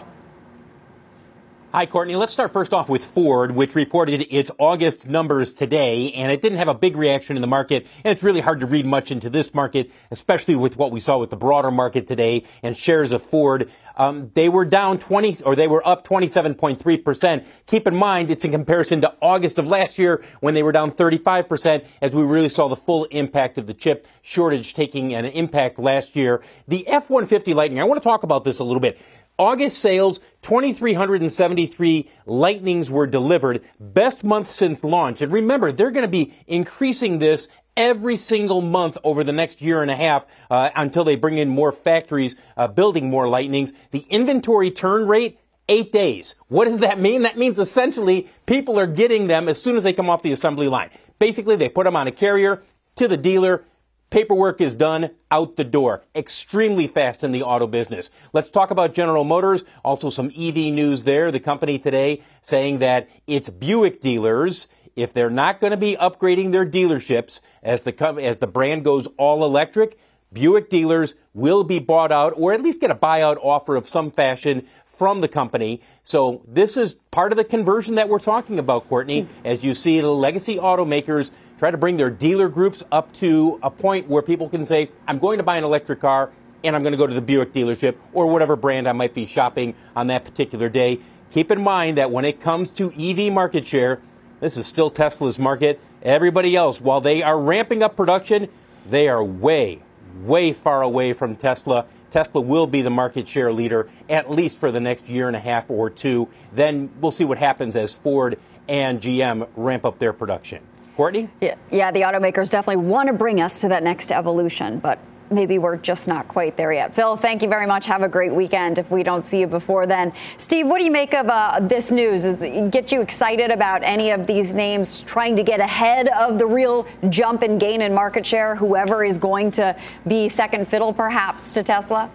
Hi, 1.74 1.86
Courtney. 1.86 2.16
Let's 2.16 2.32
start 2.32 2.54
first 2.54 2.74
off 2.74 2.88
with 2.88 3.04
Ford, 3.04 3.52
which 3.52 3.76
reported 3.76 4.26
its 4.34 4.50
August 4.58 5.10
numbers 5.10 5.54
today, 5.54 6.14
and 6.14 6.32
it 6.32 6.42
didn't 6.42 6.60
have 6.60 6.70
a 6.70 6.74
big 6.74 6.96
reaction 6.96 7.36
in 7.36 7.42
the 7.42 7.48
market. 7.48 7.86
And 8.06 8.14
it's 8.14 8.24
really 8.24 8.40
hard 8.40 8.62
to 8.62 8.66
read 8.66 8.86
much 8.86 9.12
into 9.12 9.30
this 9.30 9.54
market, 9.54 9.92
especially 10.10 10.56
with 10.56 10.78
what 10.78 10.92
we 10.92 11.02
saw 11.02 11.18
with 11.18 11.30
the 11.30 11.36
broader 11.36 11.70
market 11.70 12.08
today 12.08 12.44
and 12.64 12.76
shares 12.76 13.12
of 13.12 13.22
Ford. 13.22 13.70
Um, 13.98 14.32
they 14.34 14.48
were 14.48 14.64
down 14.64 14.98
20, 14.98 15.44
or 15.44 15.58
they 15.58 15.68
were 15.68 15.86
up 15.86 16.08
27.3%. 16.08 17.46
Keep 17.66 17.88
in 17.88 17.96
mind, 17.98 18.32
it's 18.32 18.46
in 18.46 18.52
comparison 18.52 19.02
to 19.02 19.14
August 19.22 19.60
of 19.60 19.68
last 19.68 20.00
year 20.00 20.24
when 20.40 20.54
they 20.54 20.64
were 20.64 20.72
down 20.72 20.92
35%, 20.92 21.86
as 22.02 22.12
we 22.14 22.24
really 22.24 22.50
saw 22.50 22.70
the 22.70 22.78
full 22.78 23.04
impact 23.06 23.58
of 23.58 23.68
the 23.68 23.74
chip 23.74 24.08
shortage 24.22 24.74
taking 24.74 25.14
an 25.14 25.26
impact 25.26 25.80
last 25.80 26.16
year. 26.16 26.42
The 26.70 26.88
F-150 26.88 27.54
Lightning, 27.54 27.82
I 27.82 27.84
want 27.84 28.02
to 28.02 28.08
talk 28.08 28.24
about 28.24 28.46
this 28.46 28.60
a 28.60 28.64
little 28.64 28.80
bit. 28.80 28.98
August 29.40 29.80
sales, 29.80 30.20
2,373 30.42 32.10
Lightnings 32.26 32.90
were 32.90 33.08
delivered. 33.08 33.62
Best 33.80 34.24
month 34.24 34.50
since 34.50 34.84
launch. 34.84 35.22
And 35.22 35.32
remember, 35.32 35.72
they're 35.72 35.92
going 35.92 36.06
to 36.06 36.08
be 36.08 36.34
increasing 36.48 37.20
this 37.20 37.48
every 37.76 38.18
single 38.18 38.62
month 38.62 38.98
over 39.04 39.24
the 39.24 39.32
next 39.32 39.62
year 39.62 39.82
and 39.82 39.92
a 39.92 39.96
half 39.96 40.26
uh, 40.50 40.72
until 40.76 41.04
they 41.04 41.16
bring 41.16 41.38
in 41.38 41.48
more 41.48 41.72
factories 41.72 42.36
uh, 42.58 42.68
building 42.68 43.10
more 43.10 43.28
Lightnings. 43.28 43.72
The 43.92 44.06
inventory 44.10 44.72
turn 44.72 45.08
rate 45.08 45.40
eight 45.70 45.92
days. 45.92 46.36
What 46.48 46.66
does 46.66 46.80
that 46.80 47.00
mean? 47.00 47.24
That 47.24 47.38
means 47.38 47.60
essentially 47.60 48.28
people 48.46 48.80
are 48.80 48.88
getting 48.88 49.28
them 49.28 49.48
as 49.48 49.62
soon 49.62 49.78
as 49.78 49.84
they 49.84 49.94
come 49.94 50.10
off 50.10 50.24
the 50.24 50.32
assembly 50.32 50.68
line. 50.68 50.90
Basically, 51.20 51.56
they 51.56 51.70
put 51.70 51.84
them 51.84 51.96
on 51.96 52.08
a 52.08 52.12
carrier 52.12 52.64
to 52.96 53.08
the 53.08 53.18
dealer. 53.18 53.64
Paperwork 54.10 54.62
is 54.62 54.76
done 54.76 55.10
out 55.30 55.58
the 55.58 55.64
door. 55.64 56.04
Extremely 56.16 56.88
fast 56.88 57.24
in 57.24 57.32
the 57.34 57.44
auto 57.44 57.68
business. 57.68 58.10
Let's 58.32 58.50
talk 58.50 58.72
about 58.72 58.94
General 58.94 59.26
Motors. 59.26 59.64
Also 59.84 60.10
some 60.10 60.32
EV 60.38 60.56
news 60.56 61.04
there. 61.04 61.32
The 61.32 61.42
company 61.42 61.78
today 61.78 62.24
saying 62.42 62.80
that 62.80 63.10
its 63.28 63.50
Buick 63.50 64.00
dealers, 64.00 64.70
if 64.96 65.12
they're 65.14 65.30
not 65.30 65.60
going 65.60 65.72
to 65.72 65.78
be 65.78 65.98
upgrading 65.98 66.54
their 66.54 66.66
dealerships 66.66 67.42
as 67.62 67.84
the, 67.84 67.94
as 68.22 68.40
the 68.40 68.48
brand 68.48 68.86
goes 68.86 69.08
all 69.18 69.44
electric, 69.44 69.98
Buick 70.32 70.70
dealers 70.70 71.16
will 71.34 71.64
be 71.64 71.80
bought 71.80 72.12
out 72.12 72.34
or 72.38 72.54
at 72.54 72.62
least 72.62 72.82
get 72.82 72.92
a 72.92 72.96
buyout 72.96 73.38
offer 73.44 73.76
of 73.76 73.88
some 73.88 74.12
fashion 74.12 74.68
from 74.86 75.22
the 75.22 75.28
company. 75.28 75.82
So 76.04 76.42
this 76.48 76.76
is 76.76 76.96
part 77.12 77.32
of 77.32 77.38
the 77.38 77.44
conversion 77.44 77.96
that 77.96 78.10
we're 78.10 78.20
talking 78.20 78.58
about, 78.58 78.90
Courtney, 78.90 79.28
as 79.46 79.64
you 79.64 79.74
see 79.74 80.02
the 80.02 80.12
legacy 80.12 80.58
automakers 80.58 81.32
try 81.58 81.72
to 81.72 81.78
bring 81.78 81.98
their 81.98 82.10
dealer 82.10 82.50
groups 82.50 82.84
up 82.92 83.12
to 83.14 83.60
a 83.64 83.70
point 83.70 84.08
where 84.08 84.22
people 84.22 84.50
can 84.50 84.66
say, 84.66 84.90
I'm 85.08 85.20
going 85.20 85.38
to 85.38 85.44
buy 85.44 85.58
an 85.58 85.64
electric 85.64 86.02
car 86.02 86.32
and 86.64 86.76
I'm 86.76 86.84
going 86.84 86.92
to 86.92 86.98
go 86.98 87.08
to 87.08 87.14
the 87.14 87.22
Buick 87.22 87.54
dealership 87.54 87.96
or 88.14 88.28
whatever 88.28 88.56
brand 88.56 88.88
I 88.88 88.92
might 88.94 89.14
be 89.14 89.26
shopping 89.26 89.76
on 89.96 90.08
that 90.08 90.26
particular 90.26 90.70
day. 90.70 91.00
Keep 91.32 91.52
in 91.52 91.62
mind 91.62 91.98
that 91.98 92.12
when 92.12 92.26
it 92.26 92.40
comes 92.40 92.72
to 92.74 92.92
EV 92.92 93.32
market 93.34 93.66
share, 93.66 94.00
this 94.40 94.58
is 94.58 94.66
still 94.66 94.90
Tesla's 94.90 95.40
market. 95.40 95.80
Everybody 96.04 96.56
else, 96.56 96.80
while 96.80 97.02
they 97.02 97.24
are 97.24 97.40
ramping 97.40 97.84
up 97.84 97.96
production, 97.96 98.50
they 98.90 99.08
are 99.08 99.24
way, 99.24 99.82
way 100.22 100.54
far 100.54 100.82
away 100.82 101.14
from 101.14 101.36
Tesla. 101.36 101.86
Tesla 102.12 102.40
will 102.40 102.68
be 102.68 102.82
the 102.82 102.90
market 102.90 103.28
share 103.28 103.52
leader 103.52 103.90
at 104.10 104.32
least 104.32 104.58
for 104.58 104.72
the 104.72 104.80
next 104.80 105.10
year 105.10 105.28
and 105.28 105.36
a 105.36 105.40
half 105.40 105.70
or 105.70 105.90
two. 105.90 106.30
Then 106.54 106.90
we'll 107.02 107.12
see 107.12 107.26
what 107.26 107.38
happens 107.38 107.76
as 107.76 107.94
Ford 107.94 108.40
and 108.68 109.02
GM 109.02 109.48
ramp 109.56 109.86
up 109.86 110.00
their 110.00 110.14
production. 110.14 110.62
Courtney? 110.98 111.30
Yeah, 111.42 111.54
yeah, 111.70 111.92
the 111.92 112.02
automakers 112.02 112.50
definitely 112.50 112.84
want 112.84 113.06
to 113.06 113.14
bring 113.14 113.40
us 113.40 113.62
to 113.62 113.68
that 113.68 113.84
next 113.84 114.12
evolution, 114.12 114.80
but 114.80 114.98
maybe 115.30 115.60
we're 115.60 115.78
just 115.78 116.08
not 116.08 116.28
quite 116.28 116.58
there 116.58 116.74
yet. 116.74 116.96
Phil, 116.96 117.16
thank 117.16 117.44
you 117.44 117.50
very 117.50 117.68
much. 117.68 117.86
Have 117.86 118.02
a 118.02 118.08
great 118.08 118.34
weekend 118.34 118.80
if 118.80 118.90
we 118.90 119.04
don't 119.04 119.24
see 119.24 119.42
you 119.42 119.46
before 119.46 119.86
then. 119.86 120.12
Steve, 120.38 120.66
what 120.66 120.80
do 120.80 120.86
you 120.86 120.92
make 120.92 121.14
of 121.14 121.28
uh, 121.30 121.60
this 121.62 121.92
news? 121.92 122.26
Is 122.26 122.42
it 122.42 122.72
get 122.72 122.92
you 122.92 123.02
excited 123.02 123.52
about 123.52 123.84
any 123.84 124.10
of 124.10 124.26
these 124.26 124.56
names 124.56 125.04
trying 125.04 125.36
to 125.36 125.44
get 125.44 125.60
ahead 125.60 126.08
of 126.08 126.40
the 126.40 126.48
real 126.48 126.88
jump 127.10 127.44
and 127.44 127.60
gain 127.60 127.84
in 127.84 127.94
market 127.94 128.26
share, 128.26 128.56
whoever 128.56 129.04
is 129.04 129.20
going 129.20 129.52
to 129.52 129.76
be 130.08 130.28
second 130.28 130.68
fiddle 130.68 130.94
perhaps 130.94 131.54
to 131.54 131.62
Tesla? 131.62 132.10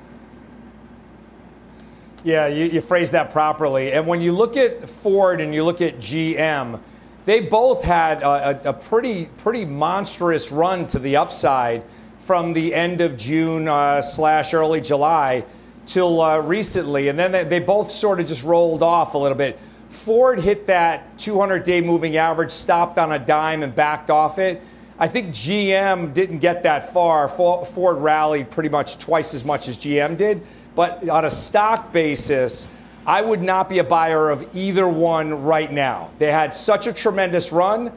Yeah, 2.25 2.49
you, 2.49 2.65
you 2.65 2.81
phrased 2.81 3.13
that 3.13 3.31
properly. 3.31 3.93
And 3.93 4.09
when 4.09 4.21
you 4.21 4.33
look 4.33 4.57
at 4.57 4.89
Ford 4.89 5.41
and 5.41 5.55
you 5.55 5.63
look 5.63 5.81
at 5.81 5.99
GM, 5.99 6.81
they 7.25 7.41
both 7.41 7.85
had 7.85 8.23
a, 8.23 8.71
a, 8.71 8.73
pretty 8.73 9.27
pretty 9.39 9.65
monstrous 9.65 10.51
run 10.51 10.87
to 10.89 10.99
the 10.99 11.17
upside 11.17 11.85
from 12.19 12.53
the 12.53 12.75
end 12.75 13.01
of 13.01 13.17
June 13.17 13.69
uh, 13.69 14.03
slash 14.03 14.55
early 14.55 14.81
July 14.81 15.45
till 15.87 16.21
uh, 16.21 16.39
recently, 16.39 17.09
and 17.09 17.19
then 17.19 17.33
they, 17.33 17.45
they 17.45 17.59
both 17.59 17.91
sort 17.91 18.21
of 18.21 18.27
just 18.27 18.45
rolled 18.45 18.83
off 18.83 19.15
a 19.15 19.19
little 19.19 19.39
bit. 19.39 19.59
Ford 19.89 20.41
hit 20.41 20.67
that 20.67 21.19
200 21.19 21.63
day 21.63 21.81
moving 21.81 22.17
average, 22.17 22.51
stopped 22.51 22.99
on 22.99 23.13
a 23.13 23.19
dime, 23.19 23.63
and 23.63 23.75
backed 23.75 24.11
off 24.11 24.39
it. 24.39 24.63
I 24.99 25.09
think 25.09 25.31
GM 25.31 26.15
didn't 26.15 26.39
get 26.39 26.63
that 26.63 26.93
far. 26.93 27.29
Ford 27.29 27.99
rallied 27.99 28.51
pretty 28.51 28.69
much 28.69 28.99
twice 28.99 29.35
as 29.35 29.45
much 29.45 29.69
as 29.69 29.77
GM 29.77 30.17
did. 30.17 30.43
But 30.75 31.09
on 31.09 31.25
a 31.25 31.31
stock 31.31 31.93
basis, 31.93 32.69
I 33.07 33.21
would 33.23 33.43
not 33.43 33.69
be 33.69 33.79
a 33.79 33.85
buyer 33.85 34.31
of 34.31 34.49
either 34.55 34.89
one 34.89 35.43
right 35.43 35.73
now. 35.73 36.11
They 36.19 36.31
had 36.31 36.55
such 36.55 36.87
a 36.87 36.93
tremendous 36.93 37.53
run. 37.53 37.93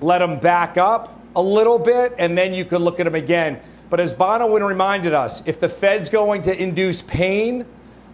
Let 0.00 0.18
them 0.18 0.40
back 0.40 0.76
up 0.76 1.20
a 1.36 1.42
little 1.42 1.78
bit, 1.78 2.14
and 2.18 2.36
then 2.36 2.54
you 2.54 2.64
could 2.64 2.80
look 2.80 2.98
at 2.98 3.04
them 3.04 3.14
again. 3.14 3.60
But 3.90 4.00
as 4.00 4.14
Bonawyn 4.14 4.66
reminded 4.66 5.14
us, 5.14 5.46
if 5.46 5.60
the 5.60 5.68
Fed's 5.68 6.08
going 6.08 6.42
to 6.42 6.62
induce 6.62 7.02
pain, 7.02 7.64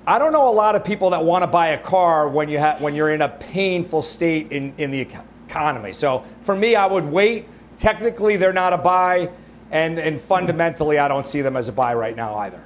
I 0.06 0.18
don't 0.18 0.32
know 0.32 0.48
a 0.48 0.52
lot 0.52 0.76
of 0.76 0.84
people 0.84 1.10
that 1.10 1.24
want 1.24 1.42
to 1.42 1.46
buy 1.46 1.68
a 1.68 1.78
car 1.78 2.28
when, 2.28 2.48
you 2.50 2.60
ha- 2.60 2.76
when 2.78 2.94
you're 2.94 3.10
in 3.10 3.22
a 3.22 3.28
painful 3.28 4.02
state 4.02 4.52
in, 4.52 4.74
in 4.76 4.90
the 4.90 5.00
economy. 5.48 5.94
So 5.94 6.24
for 6.42 6.54
me, 6.54 6.76
I 6.76 6.86
would 6.86 7.04
wait. 7.04 7.48
Technically, 7.78 8.36
they're 8.36 8.52
not 8.52 8.72
a 8.72 8.78
buy, 8.78 9.30
and, 9.70 9.98
and 9.98 10.20
fundamentally, 10.20 10.98
I 10.98 11.08
don't 11.08 11.26
see 11.26 11.40
them 11.40 11.56
as 11.56 11.68
a 11.68 11.72
buy 11.72 11.94
right 11.94 12.14
now 12.14 12.36
either. 12.36 12.62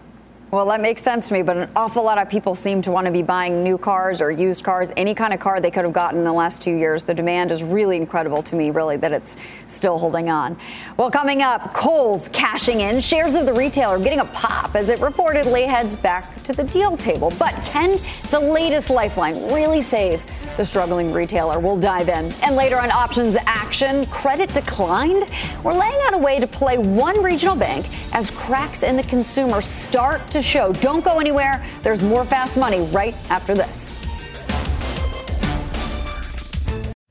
Well, 0.50 0.64
that 0.69 0.81
makes 0.81 1.02
sense 1.02 1.28
to 1.28 1.35
me, 1.35 1.43
but 1.43 1.59
an 1.59 1.69
awful 1.76 2.02
lot 2.02 2.17
of 2.17 2.31
people 2.31 2.55
seem 2.55 2.81
to 2.83 2.90
want 2.90 3.05
to 3.05 3.11
be 3.11 3.23
buying 3.23 3.62
new 3.62 3.76
cars 3.76 4.23
or 4.23 4.31
used 4.31 4.64
cars, 4.64 4.90
any 4.97 5.14
kind 5.14 5.35
of 5.35 5.40
car 5.40 5.61
they 5.61 5.71
could 5.71 5.85
have 5.85 5.93
gotten 5.93 6.21
in 6.21 6.25
the 6.25 6.33
last 6.33 6.62
two 6.62 6.75
years. 6.75 7.05
The 7.05 7.12
demand 7.12 7.52
is 7.52 7.62
really 7.62 7.99
incredible 7.99 8.43
to 8.45 8.57
me, 8.57 8.71
really, 8.71 8.97
that 8.97 9.12
it's 9.12 9.37
still 9.67 9.99
holding 9.99 10.31
on. 10.31 10.59
Well, 10.97 11.11
coming 11.11 11.43
up, 11.43 11.75
Kohl's 11.75 12.31
cashing 12.31 12.81
in. 12.81 13.00
Shares 13.00 13.35
of 13.35 13.45
the 13.45 13.52
retailer 13.52 13.99
getting 13.99 14.21
a 14.21 14.25
pop 14.25 14.75
as 14.75 14.88
it 14.88 15.00
reportedly 15.00 15.67
heads 15.67 15.97
back 15.97 16.35
to 16.45 16.55
the 16.55 16.64
deal 16.64 16.97
table. 16.97 17.31
But 17.38 17.52
can 17.64 17.99
the 18.31 18.40
latest 18.40 18.88
lifeline 18.88 19.52
really 19.52 19.83
save 19.83 20.23
the 20.59 20.67
struggling 20.67 21.12
retailer. 21.12 21.61
We'll 21.61 21.78
dive 21.78 22.09
in. 22.09 22.33
And 22.43 22.57
later 22.57 22.78
on 22.81 22.90
options 22.90 23.37
action, 23.47 24.05
credit 24.07 24.52
declined. 24.52 25.31
We're 25.62 25.73
laying 25.73 25.99
out 26.02 26.14
a 26.14 26.19
way 26.19 26.40
to 26.40 26.49
play 26.49 26.78
one 26.78 27.23
regional 27.23 27.55
bank 27.55 27.87
as 28.12 28.31
cracks 28.33 28.83
in 28.83 28.97
the 28.97 29.05
consumer 29.05 29.62
start 29.62 30.21
to 30.33 30.38
show. 30.42 30.73
Don't 30.75 31.04
go 31.04 31.18
anywhere. 31.18 31.64
There's 31.83 32.02
more 32.02 32.25
fast 32.25 32.57
money 32.57 32.83
right 32.87 33.14
after 33.30 33.54
this. 33.54 33.99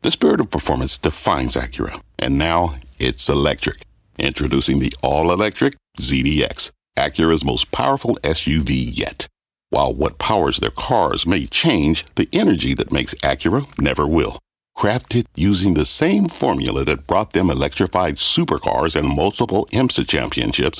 The 0.02 0.12
spirit 0.12 0.40
of 0.40 0.50
performance 0.50 0.98
defines 0.98 1.56
Acura, 1.56 2.02
and 2.20 2.38
now 2.38 2.76
it's 3.00 3.28
electric. 3.30 3.82
Introducing 4.18 4.80
the 4.80 4.94
all 5.04 5.32
electric 5.32 5.76
ZDX, 6.00 6.72
Acura's 6.98 7.44
most 7.44 7.72
powerful 7.72 8.16
SUV 8.24 8.98
yet. 8.98 9.28
While 9.70 9.94
what 9.94 10.18
powers 10.18 10.58
their 10.58 10.72
cars 10.72 11.28
may 11.28 11.46
change, 11.46 12.06
the 12.16 12.30
energy 12.32 12.74
that 12.76 12.92
makes 12.92 13.16
Acura 13.16 13.68
never 13.82 14.08
will. 14.08 14.40
Crafted 14.78 15.26
using 15.36 15.74
the 15.74 15.86
same 15.86 16.30
formula 16.30 16.86
that 16.86 17.08
brought 17.08 17.34
them 17.34 17.50
electrified 17.50 18.16
supercars 18.16 18.96
and 18.96 19.10
multiple 19.10 19.68
IMSA 19.74 20.08
championships, 20.08 20.80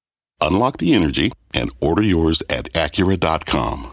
Unlock 0.41 0.77
the 0.77 0.93
energy 0.93 1.31
and 1.53 1.69
order 1.79 2.01
yours 2.01 2.41
at 2.49 2.73
Acura.com. 2.73 3.91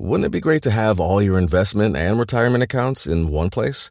Wouldn't 0.00 0.26
it 0.26 0.30
be 0.30 0.40
great 0.40 0.62
to 0.62 0.70
have 0.70 1.00
all 1.00 1.20
your 1.20 1.38
investment 1.38 1.96
and 1.96 2.18
retirement 2.18 2.62
accounts 2.62 3.06
in 3.06 3.32
one 3.32 3.50
place? 3.50 3.90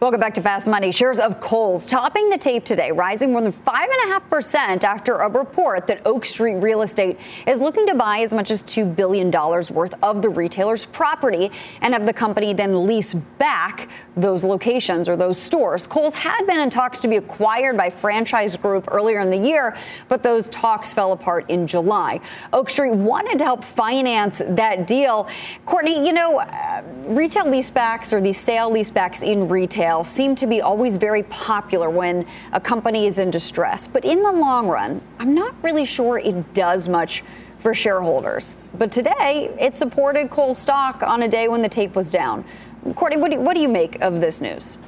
Welcome 0.00 0.18
back 0.18 0.32
to 0.36 0.40
Fast 0.40 0.66
Money. 0.66 0.92
Shares 0.92 1.18
of 1.18 1.40
Kohl's 1.40 1.86
topping 1.86 2.30
the 2.30 2.38
tape 2.38 2.64
today, 2.64 2.90
rising 2.90 3.32
more 3.32 3.42
than 3.42 3.52
5.5% 3.52 4.82
after 4.82 5.16
a 5.16 5.28
report 5.28 5.86
that 5.88 6.00
Oak 6.06 6.24
Street 6.24 6.54
Real 6.54 6.80
Estate 6.80 7.18
is 7.46 7.60
looking 7.60 7.86
to 7.86 7.94
buy 7.94 8.20
as 8.20 8.32
much 8.32 8.50
as 8.50 8.62
$2 8.62 8.96
billion 8.96 9.30
worth 9.30 9.92
of 10.02 10.22
the 10.22 10.30
retailer's 10.30 10.86
property 10.86 11.52
and 11.82 11.92
have 11.92 12.06
the 12.06 12.14
company 12.14 12.54
then 12.54 12.86
lease 12.86 13.12
back 13.12 13.90
those 14.16 14.42
locations 14.42 15.06
or 15.06 15.16
those 15.16 15.38
stores. 15.38 15.86
Kohl's 15.86 16.14
had 16.14 16.46
been 16.46 16.60
in 16.60 16.70
talks 16.70 16.98
to 17.00 17.08
be 17.08 17.16
acquired 17.16 17.76
by 17.76 17.90
Franchise 17.90 18.56
Group 18.56 18.88
earlier 18.90 19.20
in 19.20 19.28
the 19.28 19.36
year, 19.36 19.76
but 20.08 20.22
those 20.22 20.48
talks 20.48 20.94
fell 20.94 21.12
apart 21.12 21.44
in 21.50 21.66
July. 21.66 22.22
Oak 22.54 22.70
Street 22.70 22.92
wanted 22.92 23.38
to 23.38 23.44
help 23.44 23.66
finance 23.66 24.40
that 24.48 24.86
deal. 24.86 25.28
Courtney, 25.66 26.06
you 26.06 26.14
know, 26.14 26.38
uh, 26.38 26.82
retail 27.06 27.44
leasebacks 27.44 28.14
or 28.14 28.22
these 28.22 28.38
sale 28.38 28.70
leasebacks 28.70 29.22
in 29.22 29.46
retail 29.46 29.89
seem 30.04 30.34
to 30.36 30.46
be 30.46 30.60
always 30.60 30.96
very 30.96 31.22
popular 31.24 31.90
when 31.90 32.26
a 32.52 32.60
company 32.60 33.06
is 33.06 33.18
in 33.18 33.30
distress. 33.30 33.86
But 33.86 34.04
in 34.04 34.22
the 34.22 34.32
long 34.32 34.68
run, 34.68 35.00
I'm 35.18 35.34
not 35.34 35.54
really 35.62 35.84
sure 35.84 36.18
it 36.18 36.54
does 36.54 36.88
much 36.88 37.24
for 37.58 37.74
shareholders. 37.74 38.54
But 38.78 38.90
today, 38.92 39.54
it 39.58 39.76
supported 39.76 40.30
Kohl's 40.30 40.58
stock 40.58 41.02
on 41.02 41.22
a 41.22 41.28
day 41.28 41.48
when 41.48 41.62
the 41.62 41.68
tape 41.68 41.94
was 41.94 42.10
down. 42.10 42.44
Courtney, 42.94 43.18
what 43.18 43.30
do, 43.30 43.40
what 43.40 43.54
do 43.54 43.60
you 43.60 43.68
make 43.68 44.00
of 44.00 44.20
this 44.20 44.40
news? 44.40 44.78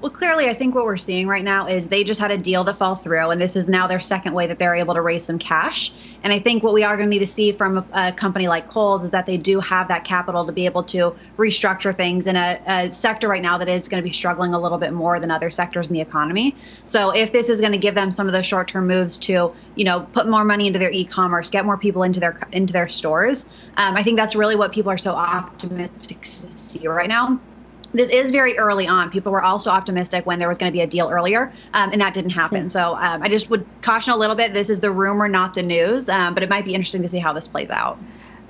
Well, 0.00 0.10
clearly, 0.10 0.48
I 0.50 0.54
think 0.54 0.74
what 0.74 0.84
we're 0.84 0.98
seeing 0.98 1.28
right 1.28 1.42
now 1.42 1.66
is 1.66 1.88
they 1.88 2.04
just 2.04 2.20
had 2.20 2.30
a 2.30 2.36
deal 2.36 2.62
that 2.64 2.76
fell 2.76 2.96
through, 2.96 3.30
and 3.30 3.40
this 3.40 3.56
is 3.56 3.68
now 3.68 3.86
their 3.86 4.00
second 4.00 4.34
way 4.34 4.46
that 4.46 4.58
they're 4.58 4.74
able 4.74 4.92
to 4.92 5.00
raise 5.00 5.24
some 5.24 5.38
cash. 5.38 5.94
And 6.22 6.30
I 6.30 6.40
think 6.40 6.62
what 6.62 6.74
we 6.74 6.82
are 6.82 6.96
going 6.98 7.08
to 7.08 7.10
need 7.10 7.24
to 7.24 7.26
see 7.26 7.52
from 7.52 7.78
a, 7.78 7.86
a 7.92 8.12
company 8.12 8.46
like 8.46 8.68
Kohl's 8.68 9.02
is 9.02 9.12
that 9.12 9.24
they 9.24 9.38
do 9.38 9.60
have 9.60 9.88
that 9.88 10.04
capital 10.04 10.44
to 10.44 10.52
be 10.52 10.66
able 10.66 10.84
to 10.84 11.16
restructure 11.38 11.96
things 11.96 12.26
in 12.26 12.36
a, 12.36 12.60
a 12.66 12.92
sector 12.92 13.28
right 13.28 13.40
now 13.40 13.56
that 13.56 13.68
is 13.68 13.88
going 13.88 14.02
to 14.02 14.06
be 14.06 14.12
struggling 14.12 14.52
a 14.52 14.60
little 14.60 14.76
bit 14.76 14.92
more 14.92 15.18
than 15.18 15.30
other 15.30 15.50
sectors 15.50 15.88
in 15.88 15.94
the 15.94 16.02
economy. 16.02 16.58
So 16.84 17.10
if 17.10 17.32
this 17.32 17.48
is 17.48 17.60
going 17.60 17.72
to 17.72 17.78
give 17.78 17.94
them 17.94 18.10
some 18.10 18.26
of 18.26 18.34
those 18.34 18.44
short-term 18.44 18.86
moves 18.86 19.16
to, 19.18 19.54
you 19.74 19.84
know, 19.84 20.02
put 20.12 20.28
more 20.28 20.44
money 20.44 20.66
into 20.66 20.78
their 20.78 20.90
e-commerce, 20.90 21.48
get 21.48 21.64
more 21.64 21.78
people 21.78 22.02
into 22.02 22.20
their 22.20 22.38
into 22.52 22.74
their 22.74 22.88
stores, 22.88 23.46
um, 23.78 23.96
I 23.96 24.02
think 24.02 24.18
that's 24.18 24.36
really 24.36 24.56
what 24.56 24.72
people 24.72 24.92
are 24.92 24.98
so 24.98 25.12
optimistic 25.12 26.20
to 26.22 26.52
see 26.58 26.86
right 26.86 27.08
now 27.08 27.40
this 27.94 28.10
is 28.10 28.30
very 28.30 28.58
early 28.58 28.86
on. 28.86 29.10
People 29.10 29.32
were 29.32 29.42
also 29.42 29.70
optimistic 29.70 30.26
when 30.26 30.38
there 30.38 30.48
was 30.48 30.58
going 30.58 30.70
to 30.70 30.76
be 30.76 30.82
a 30.82 30.86
deal 30.86 31.08
earlier, 31.08 31.52
um, 31.72 31.92
and 31.92 32.00
that 32.00 32.12
didn't 32.12 32.30
happen. 32.30 32.62
Hmm. 32.62 32.68
So 32.68 32.96
um, 32.96 33.22
I 33.22 33.28
just 33.28 33.48
would 33.50 33.64
caution 33.82 34.12
a 34.12 34.16
little 34.16 34.36
bit. 34.36 34.52
This 34.52 34.68
is 34.68 34.80
the 34.80 34.90
rumor, 34.90 35.28
not 35.28 35.54
the 35.54 35.62
news, 35.62 36.08
um, 36.08 36.34
but 36.34 36.42
it 36.42 36.48
might 36.48 36.64
be 36.64 36.74
interesting 36.74 37.02
to 37.02 37.08
see 37.08 37.20
how 37.20 37.32
this 37.32 37.48
plays 37.48 37.70
out. 37.70 37.98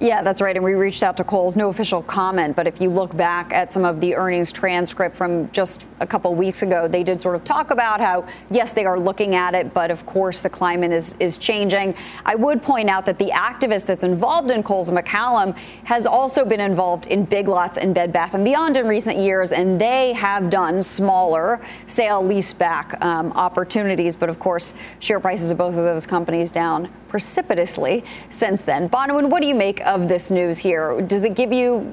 Yeah, 0.01 0.23
that's 0.23 0.41
right. 0.41 0.57
And 0.57 0.65
we 0.65 0.75
reached 0.75 1.05
out 1.05 1.17
to 1.19 1.25
Kohl's, 1.25 1.57
no 1.57 1.69
official 1.69 2.03
comment. 2.03 2.57
But 2.57 2.67
if 2.67 2.81
you 2.81 2.91
look 2.91 3.17
back 3.17 3.53
at 3.53 3.73
some 3.73 3.85
of 3.85 4.01
the 4.01 4.17
earnings 4.17 4.51
transcript 4.51 5.17
from 5.17 5.51
just 5.53 5.83
a 6.01 6.07
couple 6.07 6.35
weeks 6.35 6.63
ago, 6.63 6.89
they 6.89 7.05
did 7.05 7.23
sort 7.23 7.37
of 7.37 7.45
talk 7.45 7.71
about 7.71 8.01
how, 8.01 8.27
yes, 8.51 8.73
they 8.73 8.85
are 8.85 8.99
looking 8.99 9.37
at 9.37 9.55
it, 9.55 9.73
but 9.73 9.93
of 9.93 10.05
course 10.05 10.41
the 10.41 10.51
climate 10.51 10.91
is, 10.91 11.15
is 11.21 11.39
changing. 11.39 11.95
I 12.25 12.35
would 12.35 12.61
point 12.61 12.91
out 12.91 13.07
that 13.07 13.19
the 13.19 13.31
activist 13.31 13.87
that's 13.87 14.03
involved 14.03 14.51
in 14.51 14.65
Kohl's 14.65 14.91
Macellum 14.91 15.57
has 15.85 16.07
also 16.07 16.45
been 16.45 16.61
involved 16.61 17.07
in 17.07 17.25
Big 17.25 17.47
Lots 17.47 17.79
and 17.79 17.95
Bed 17.95 18.13
Bath 18.13 18.35
and 18.35 18.45
Beyond 18.45 18.77
in 18.77 18.89
recent 18.89 19.19
years, 19.19 19.53
and 19.53 19.81
they 19.81 20.13
have 20.15 20.51
done 20.51 20.83
smaller 20.83 21.61
sale 21.87 22.23
leaseback 22.23 23.01
um, 23.01 23.31
opportunities. 23.33 24.17
But 24.17 24.29
of 24.29 24.41
course, 24.41 24.75
share 24.99 25.21
prices 25.21 25.51
of 25.51 25.59
both 25.59 25.77
of 25.77 25.85
those 25.85 26.05
companies 26.05 26.51
down 26.51 26.91
precipitously 27.09 28.05
since 28.29 28.63
then. 28.63 28.89
Bonawyn, 28.89 29.31
what 29.31 29.41
do 29.41 29.47
you 29.47 29.55
make 29.55 29.81
of 29.85 30.09
this 30.09 30.31
news 30.31 30.59
here? 30.59 31.00
Does 31.00 31.25
it 31.25 31.35
give 31.35 31.53
you 31.53 31.93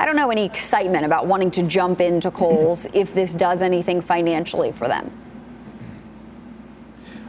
I 0.00 0.04
don't 0.04 0.14
know 0.14 0.30
any 0.30 0.44
excitement 0.44 1.04
about 1.04 1.26
wanting 1.26 1.50
to 1.52 1.64
jump 1.64 2.00
into 2.00 2.30
Kohl's 2.40 2.86
if 2.92 3.14
this 3.14 3.34
does 3.34 3.62
anything 3.62 4.00
financially 4.00 4.70
for 4.70 4.86
them. 4.86 5.10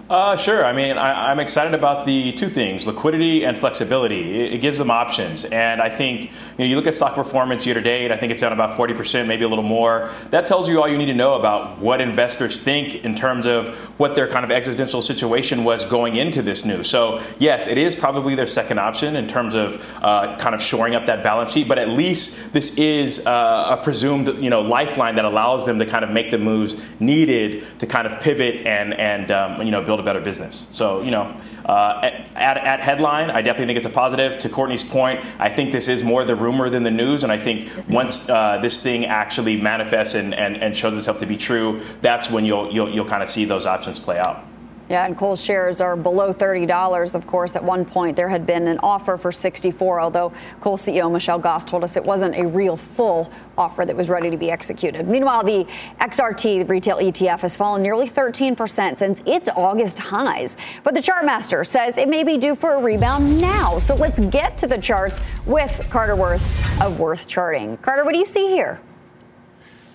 Uh, 0.10 0.36
sure. 0.36 0.66
I 0.66 0.74
mean, 0.74 0.98
I, 0.98 1.32
am 1.32 1.40
excited 1.40 1.76
about 1.76 2.04
the 2.04 2.32
two 2.32 2.50
things: 2.50 2.88
liquidity 2.88 3.46
and 3.46 3.56
flexibility. 3.56 4.42
It, 4.42 4.54
it, 4.54 4.58
gives 4.58 4.80
them 4.80 4.90
options, 4.90 5.46
and 5.46 5.80
I 5.80 5.90
think 5.90 6.24
you, 6.24 6.30
know, 6.58 6.66
you 6.66 6.76
look 6.78 6.88
at 6.88 6.96
stock 6.96 7.14
performance 7.14 7.64
year 7.64 7.76
to 7.76 7.82
date. 7.82 8.12
I 8.12 8.18
think 8.18 8.32
it's 8.32 8.42
down 8.42 8.52
about 8.52 8.76
40 8.76 8.96
percent, 8.96 9.28
maybe 9.28 9.44
a 9.44 9.48
little 9.48 9.64
more. 9.64 10.10
That 10.32 10.48
tells 10.48 10.68
you 10.68 10.82
all 10.82 10.88
you 10.88 10.98
need 10.98 11.06
to 11.08 11.14
know 11.14 11.36
about 11.36 11.78
what 11.78 12.02
investors 12.02 12.58
think 12.58 13.06
in 13.06 13.14
terms 13.14 13.46
of 13.46 13.76
what 14.00 14.16
their 14.16 14.28
kind 14.28 14.44
of 14.44 14.50
existential 14.50 15.04
situation 15.04 15.64
was 15.64 15.86
going 15.86 16.16
into 16.16 16.42
this 16.42 16.66
news. 16.66 16.90
So, 16.90 17.22
yes, 17.38 17.68
it 17.68 17.78
is 17.78 17.96
probably 17.96 18.34
their 18.34 18.48
second 18.48 18.80
option 18.80 19.16
in 19.16 19.28
terms 19.28 19.54
of 19.54 19.78
uh, 20.02 20.38
kind 20.38 20.56
of 20.56 20.62
shoring 20.62 20.96
up 20.96 21.06
that 21.06 21.22
balance 21.22 21.52
sheet. 21.52 21.68
But 21.68 21.78
at 21.78 21.90
least 21.90 22.52
this 22.52 22.76
is 22.80 23.28
uh, 23.28 23.78
a 23.78 23.84
presumed 23.84 24.44
you 24.44 24.50
know 24.50 24.62
lifeline 24.62 25.18
that 25.18 25.26
allows 25.26 25.68
them 25.68 25.78
to 25.78 25.86
kind 25.86 26.04
of 26.04 26.10
make 26.10 26.32
the 26.32 26.40
moves 26.40 26.76
needed 27.00 27.64
to 27.78 27.86
kind 27.86 28.08
of 28.08 28.20
pivot 28.20 28.66
and 28.66 28.96
and 28.96 29.30
um, 29.30 29.62
you 29.62 29.70
know 29.70 29.84
build 29.84 29.99
build 30.00 30.08
a 30.08 30.14
better 30.14 30.24
business. 30.24 30.68
So, 30.72 31.02
you 31.02 31.12
know, 31.12 31.36
uh, 31.66 32.00
at, 32.36 32.58
at, 32.58 32.80
headline, 32.80 33.30
I 33.30 33.42
definitely 33.42 33.68
think 33.68 33.78
it's 33.78 33.86
a 33.86 33.90
positive. 33.90 34.40
To 34.40 34.50
Courtney's 34.50 34.84
point, 34.84 35.24
I 35.40 35.50
think 35.50 35.72
this 35.72 35.88
is 35.88 36.04
more 36.04 36.24
the 36.24 36.36
rumor 36.36 36.70
than 36.70 36.84
the 36.84 36.92
news. 36.92 37.24
And 37.24 37.32
I 37.32 37.38
think 37.38 37.70
once 37.90 38.30
uh, 38.30 38.60
this 38.62 38.82
thing 38.82 39.06
actually 39.06 39.58
manifests 39.58 40.16
and, 40.16 40.34
and, 40.34 40.58
and 40.58 40.76
shows 40.76 40.98
itself 40.98 41.18
to 41.20 41.26
be 41.26 41.38
true, 41.38 41.82
that's 42.02 42.30
when 42.30 42.46
you'll, 42.46 42.72
you'll, 42.72 42.90
you'll 42.90 43.06
kind 43.06 43.24
of 43.24 43.30
see 43.30 43.46
those 43.46 43.66
options 43.66 44.00
play 44.00 44.20
out. 44.20 44.49
Yeah, 44.90 45.06
and 45.06 45.16
Kohl's 45.16 45.40
shares 45.40 45.80
are 45.82 45.96
below 45.96 46.34
$30. 46.34 47.14
Of 47.14 47.28
course, 47.28 47.56
at 47.56 47.64
one 47.64 47.86
point 47.86 48.16
there 48.16 48.28
had 48.28 48.48
been 48.48 48.68
an 48.68 48.80
offer 48.80 49.18
for 49.18 49.32
64, 49.32 50.02
although 50.02 50.34
Kohl's 50.62 50.82
CEO 50.82 51.12
Michelle 51.12 51.38
Gass 51.38 51.64
told 51.64 51.84
us 51.84 51.96
it 51.96 52.04
wasn't 52.04 52.36
a 52.36 52.48
real 52.48 52.76
full 52.76 53.32
offer 53.56 53.86
that 53.86 53.96
was 53.96 54.10
ready 54.10 54.32
to 54.32 54.38
be 54.38 54.50
executed. 54.50 55.08
Meanwhile, 55.08 55.44
the 55.44 55.68
XRT 56.02 56.68
retail 56.68 56.98
ETF 56.98 57.42
has 57.42 57.56
fallen 57.56 57.84
nearly 57.84 58.10
13% 58.10 58.98
since 58.98 59.22
its 59.28 59.48
August 59.50 60.00
highs. 60.00 60.58
But 60.84 60.96
the 60.96 61.02
chartmaster 61.02 61.68
says 61.68 62.00
it 62.00 62.10
may 62.10 62.24
be 62.24 62.38
due 62.38 62.56
for 62.56 62.74
a 62.74 62.82
rebound 62.82 63.40
now. 63.40 63.78
So 63.78 63.94
let's 63.94 64.20
get 64.20 64.58
to 64.58 64.68
the 64.68 64.80
charts 64.80 65.22
with 65.46 65.88
Carter 65.92 66.16
Worth 66.16 66.82
of 66.82 67.00
Worth 67.00 67.28
Charting. 67.28 67.78
Carter, 67.78 68.04
what 68.04 68.14
do 68.14 68.20
you 68.20 68.26
see 68.26 68.48
here? 68.48 68.80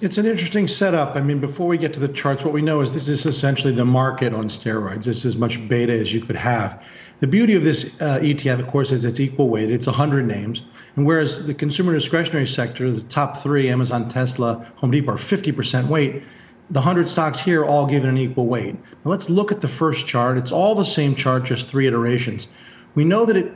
It's 0.00 0.18
an 0.18 0.26
interesting 0.26 0.66
setup. 0.66 1.14
I 1.14 1.20
mean, 1.20 1.38
before 1.38 1.68
we 1.68 1.78
get 1.78 1.94
to 1.94 2.00
the 2.00 2.08
charts, 2.08 2.44
what 2.44 2.52
we 2.52 2.62
know 2.62 2.80
is 2.80 2.92
this 2.92 3.08
is 3.08 3.26
essentially 3.26 3.72
the 3.72 3.84
market 3.84 4.34
on 4.34 4.48
steroids. 4.48 5.06
It's 5.06 5.24
as 5.24 5.36
much 5.36 5.68
beta 5.68 5.92
as 5.92 6.12
you 6.12 6.20
could 6.20 6.36
have. 6.36 6.84
The 7.20 7.28
beauty 7.28 7.54
of 7.54 7.62
this 7.62 7.94
uh, 8.02 8.18
ETF, 8.20 8.58
of 8.58 8.66
course, 8.66 8.90
is 8.90 9.04
it's 9.04 9.20
equal 9.20 9.48
weight. 9.48 9.70
It's 9.70 9.86
100 9.86 10.26
names. 10.26 10.62
And 10.96 11.06
whereas 11.06 11.46
the 11.46 11.54
consumer 11.54 11.92
discretionary 11.92 12.46
sector, 12.46 12.90
the 12.90 13.02
top 13.02 13.36
three, 13.36 13.70
Amazon, 13.70 14.08
Tesla, 14.08 14.66
Home 14.76 14.90
Depot, 14.90 15.12
are 15.12 15.16
50% 15.16 15.86
weight, 15.86 16.24
the 16.70 16.80
100 16.80 17.08
stocks 17.08 17.38
here 17.38 17.62
are 17.62 17.66
all 17.66 17.86
given 17.86 18.10
an 18.10 18.18
equal 18.18 18.46
weight. 18.46 18.74
Now 18.74 19.10
let's 19.12 19.30
look 19.30 19.52
at 19.52 19.60
the 19.60 19.68
first 19.68 20.08
chart. 20.08 20.38
It's 20.38 20.50
all 20.50 20.74
the 20.74 20.84
same 20.84 21.14
chart, 21.14 21.44
just 21.44 21.68
three 21.68 21.86
iterations. 21.86 22.48
We 22.96 23.04
know 23.04 23.26
that 23.26 23.36
it 23.36 23.54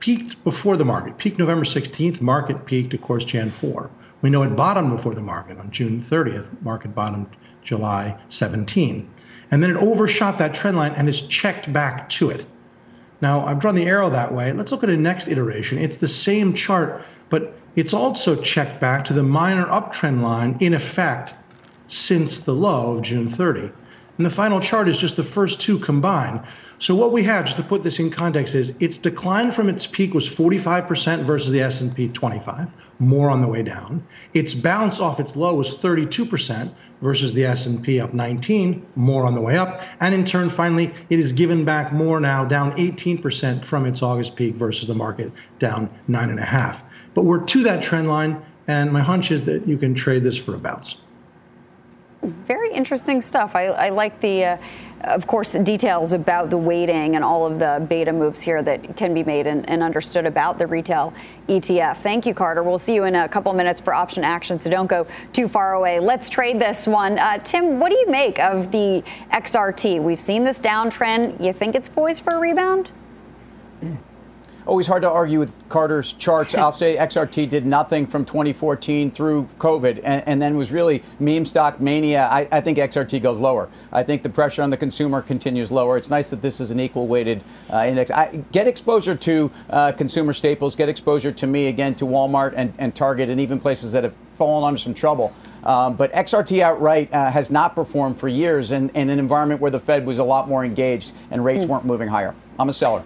peaked 0.00 0.44
before 0.44 0.76
the 0.76 0.84
market, 0.84 1.16
peaked 1.16 1.38
November 1.38 1.64
16th, 1.64 2.20
market 2.20 2.66
peaked, 2.66 2.92
of 2.92 3.00
course, 3.00 3.24
Jan 3.24 3.48
4. 3.48 3.90
We 4.22 4.30
know 4.30 4.42
it 4.42 4.56
bottomed 4.56 4.90
before 4.90 5.14
the 5.14 5.22
market 5.22 5.58
on 5.58 5.70
June 5.70 6.00
30th. 6.00 6.62
Market 6.62 6.94
bottomed 6.94 7.36
July 7.62 8.18
17. 8.28 9.10
And 9.50 9.62
then 9.62 9.70
it 9.70 9.76
overshot 9.76 10.38
that 10.38 10.54
trend 10.54 10.76
line 10.76 10.92
and 10.92 11.08
is 11.08 11.20
checked 11.22 11.70
back 11.72 12.08
to 12.10 12.30
it. 12.30 12.46
Now, 13.20 13.44
I've 13.44 13.58
drawn 13.58 13.74
the 13.74 13.86
arrow 13.86 14.10
that 14.10 14.32
way. 14.32 14.52
Let's 14.52 14.72
look 14.72 14.82
at 14.82 14.90
a 14.90 14.96
next 14.96 15.28
iteration. 15.28 15.78
It's 15.78 15.98
the 15.98 16.08
same 16.08 16.54
chart, 16.54 17.02
but 17.30 17.54
it's 17.76 17.94
also 17.94 18.34
checked 18.40 18.80
back 18.80 19.04
to 19.04 19.12
the 19.12 19.22
minor 19.22 19.66
uptrend 19.66 20.22
line 20.22 20.56
in 20.60 20.74
effect 20.74 21.34
since 21.88 22.40
the 22.40 22.52
low 22.52 22.96
of 22.96 23.02
June 23.02 23.26
30. 23.26 23.70
And 24.22 24.30
the 24.30 24.36
final 24.36 24.60
chart 24.60 24.86
is 24.86 24.98
just 24.98 25.16
the 25.16 25.24
first 25.24 25.60
two 25.60 25.80
combined. 25.80 26.42
So 26.78 26.94
what 26.94 27.10
we 27.10 27.24
have, 27.24 27.44
just 27.44 27.56
to 27.56 27.64
put 27.64 27.82
this 27.82 27.98
in 27.98 28.08
context, 28.08 28.54
is 28.54 28.72
its 28.78 28.96
decline 28.96 29.50
from 29.50 29.68
its 29.68 29.84
peak 29.84 30.14
was 30.14 30.28
45% 30.28 31.24
versus 31.24 31.50
the 31.50 31.60
S&P 31.60 32.08
25, 32.08 32.72
more 33.00 33.30
on 33.30 33.40
the 33.40 33.48
way 33.48 33.64
down. 33.64 34.06
Its 34.32 34.54
bounce 34.54 35.00
off 35.00 35.18
its 35.18 35.34
low 35.34 35.56
was 35.56 35.76
32% 35.76 36.72
versus 37.00 37.34
the 37.34 37.44
S&P 37.44 37.98
up 37.98 38.14
19, 38.14 38.86
more 38.94 39.26
on 39.26 39.34
the 39.34 39.40
way 39.40 39.58
up. 39.58 39.82
And 39.98 40.14
in 40.14 40.24
turn, 40.24 40.50
finally, 40.50 40.94
it 41.10 41.18
is 41.18 41.32
given 41.32 41.64
back 41.64 41.92
more 41.92 42.20
now, 42.20 42.44
down 42.44 42.70
18% 42.76 43.64
from 43.64 43.86
its 43.86 44.04
August 44.04 44.36
peak 44.36 44.54
versus 44.54 44.86
the 44.86 44.94
market 44.94 45.32
down 45.58 45.90
nine 46.06 46.30
and 46.30 46.38
a 46.38 46.44
half. 46.44 46.84
But 47.14 47.24
we're 47.24 47.44
to 47.44 47.64
that 47.64 47.82
trend 47.82 48.08
line, 48.08 48.40
and 48.68 48.92
my 48.92 49.00
hunch 49.00 49.32
is 49.32 49.42
that 49.46 49.66
you 49.66 49.78
can 49.78 49.96
trade 49.96 50.22
this 50.22 50.36
for 50.36 50.54
a 50.54 50.60
bounce. 50.60 51.00
Very 52.22 52.72
interesting 52.72 53.20
stuff. 53.20 53.56
I, 53.56 53.66
I 53.66 53.88
like 53.88 54.20
the, 54.20 54.44
uh, 54.44 54.56
of 55.00 55.26
course, 55.26 55.52
details 55.52 56.12
about 56.12 56.50
the 56.50 56.56
weighting 56.56 57.16
and 57.16 57.24
all 57.24 57.44
of 57.44 57.58
the 57.58 57.84
beta 57.88 58.12
moves 58.12 58.40
here 58.40 58.62
that 58.62 58.96
can 58.96 59.12
be 59.12 59.24
made 59.24 59.48
and, 59.48 59.68
and, 59.68 59.82
understood 59.82 60.24
about 60.24 60.56
the 60.56 60.68
retail 60.68 61.12
ETF. 61.48 61.96
Thank 61.96 62.24
you, 62.24 62.32
Carter. 62.32 62.62
We'll 62.62 62.78
see 62.78 62.94
you 62.94 63.04
in 63.04 63.16
a 63.16 63.28
couple 63.28 63.52
minutes 63.54 63.80
for 63.80 63.92
option 63.92 64.22
action, 64.22 64.60
so 64.60 64.70
don't 64.70 64.86
go 64.86 65.04
too 65.32 65.48
far 65.48 65.74
away. 65.74 65.98
Let's 65.98 66.28
trade 66.28 66.60
this 66.60 66.86
one. 66.86 67.18
Uh, 67.18 67.38
Tim, 67.38 67.80
what 67.80 67.90
do 67.90 67.98
you 67.98 68.08
make 68.08 68.38
of 68.38 68.70
the 68.70 69.02
XRT? 69.32 70.00
We've 70.00 70.20
seen 70.20 70.44
this 70.44 70.60
downtrend. 70.60 71.42
You 71.42 71.52
think 71.52 71.74
it's 71.74 71.88
poised 71.88 72.22
for 72.22 72.34
a 72.34 72.38
rebound? 72.38 72.90
always 74.66 74.86
hard 74.86 75.02
to 75.02 75.10
argue 75.10 75.38
with 75.38 75.52
Carter's 75.68 76.12
charts. 76.12 76.54
I'll 76.54 76.72
say 76.72 76.96
XRT 77.00 77.48
did 77.48 77.66
nothing 77.66 78.06
from 78.06 78.24
2014 78.24 79.10
through 79.10 79.48
COVID 79.58 80.00
and, 80.04 80.22
and 80.26 80.42
then 80.42 80.56
was 80.56 80.72
really 80.72 81.02
meme 81.18 81.44
stock 81.44 81.80
mania. 81.80 82.26
I, 82.26 82.48
I, 82.50 82.60
think 82.60 82.78
XRT 82.78 83.22
goes 83.22 83.38
lower. 83.38 83.68
I 83.92 84.02
think 84.02 84.22
the 84.22 84.28
pressure 84.28 84.62
on 84.62 84.70
the 84.70 84.76
consumer 84.76 85.22
continues 85.22 85.70
lower. 85.70 85.96
It's 85.96 86.10
nice 86.10 86.30
that 86.30 86.42
this 86.42 86.60
is 86.60 86.70
an 86.70 86.80
equal 86.80 87.06
weighted 87.06 87.42
uh, 87.72 87.84
index. 87.86 88.10
I, 88.10 88.44
get 88.52 88.68
exposure 88.68 89.16
to 89.16 89.50
uh, 89.70 89.92
consumer 89.92 90.32
staples, 90.32 90.76
get 90.76 90.88
exposure 90.88 91.32
to 91.32 91.46
me 91.46 91.66
again 91.66 91.94
to 91.96 92.04
Walmart 92.04 92.54
and, 92.56 92.72
and 92.78 92.94
Target 92.94 93.28
and 93.28 93.40
even 93.40 93.60
places 93.60 93.92
that 93.92 94.04
have 94.04 94.14
fallen 94.34 94.66
under 94.66 94.78
some 94.78 94.94
trouble. 94.94 95.32
Um, 95.64 95.94
but 95.94 96.12
XRT 96.12 96.60
outright 96.60 97.12
uh, 97.12 97.30
has 97.30 97.50
not 97.50 97.76
performed 97.76 98.18
for 98.18 98.28
years 98.28 98.72
in, 98.72 98.90
in, 98.90 99.10
an 99.10 99.18
environment 99.18 99.60
where 99.60 99.70
the 99.70 99.78
Fed 99.78 100.04
was 100.04 100.18
a 100.18 100.24
lot 100.24 100.48
more 100.48 100.64
engaged 100.64 101.12
and 101.30 101.44
rates 101.44 101.64
mm. 101.64 101.68
weren't 101.68 101.84
moving 101.84 102.08
higher. 102.08 102.34
I'm 102.58 102.68
a 102.68 102.72
seller. 102.72 103.04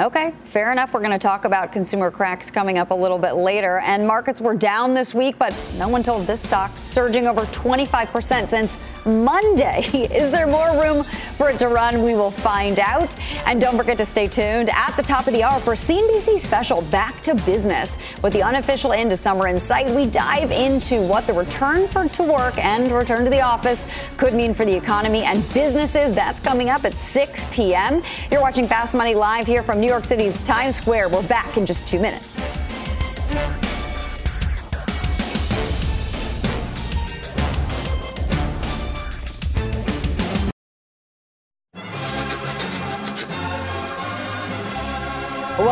Okay, 0.00 0.32
fair 0.46 0.72
enough. 0.72 0.94
We're 0.94 1.00
going 1.00 1.12
to 1.12 1.18
talk 1.18 1.44
about 1.44 1.70
consumer 1.70 2.10
cracks 2.10 2.50
coming 2.50 2.78
up 2.78 2.92
a 2.92 2.94
little 2.94 3.18
bit 3.18 3.32
later. 3.32 3.78
And 3.80 4.06
markets 4.06 4.40
were 4.40 4.54
down 4.54 4.94
this 4.94 5.14
week, 5.14 5.38
but 5.38 5.54
no 5.76 5.86
one 5.86 6.02
told 6.02 6.26
this 6.26 6.40
stock 6.40 6.74
surging 6.86 7.26
over 7.26 7.42
25% 7.42 8.48
since 8.48 8.78
Monday. 9.06 9.82
Is 10.12 10.30
there 10.30 10.46
more 10.46 10.80
room 10.80 11.04
for 11.36 11.50
it 11.50 11.58
to 11.60 11.68
run? 11.68 12.02
We 12.02 12.14
will 12.14 12.30
find 12.30 12.78
out. 12.78 13.14
And 13.46 13.60
don't 13.60 13.76
forget 13.76 13.98
to 13.98 14.06
stay 14.06 14.26
tuned 14.26 14.70
at 14.70 14.92
the 14.96 15.02
top 15.02 15.26
of 15.26 15.32
the 15.32 15.42
hour 15.42 15.60
for 15.60 15.74
CNBC 15.74 16.38
special 16.38 16.82
Back 16.82 17.22
to 17.22 17.34
Business. 17.34 17.98
With 18.22 18.32
the 18.32 18.42
unofficial 18.42 18.92
end 18.92 19.12
of 19.12 19.18
summer 19.18 19.48
in 19.48 19.60
sight, 19.60 19.90
we 19.90 20.06
dive 20.06 20.50
into 20.50 21.02
what 21.02 21.26
the 21.26 21.32
return 21.32 21.88
for, 21.88 22.08
to 22.08 22.22
work 22.22 22.58
and 22.58 22.90
return 22.92 23.24
to 23.24 23.30
the 23.30 23.40
office 23.40 23.86
could 24.16 24.34
mean 24.34 24.54
for 24.54 24.64
the 24.64 24.76
economy 24.76 25.22
and 25.22 25.42
businesses. 25.52 26.14
That's 26.14 26.40
coming 26.40 26.70
up 26.70 26.84
at 26.84 26.94
6 26.94 27.46
p.m. 27.50 28.02
You're 28.30 28.40
watching 28.40 28.66
Fast 28.66 28.94
Money 28.94 29.14
live 29.14 29.46
here 29.46 29.62
from 29.62 29.80
New 29.80 29.88
York 29.88 30.04
City's 30.04 30.40
Times 30.42 30.76
Square. 30.76 31.08
We're 31.08 31.26
back 31.26 31.56
in 31.56 31.66
just 31.66 31.88
two 31.88 31.98
minutes. 31.98 32.51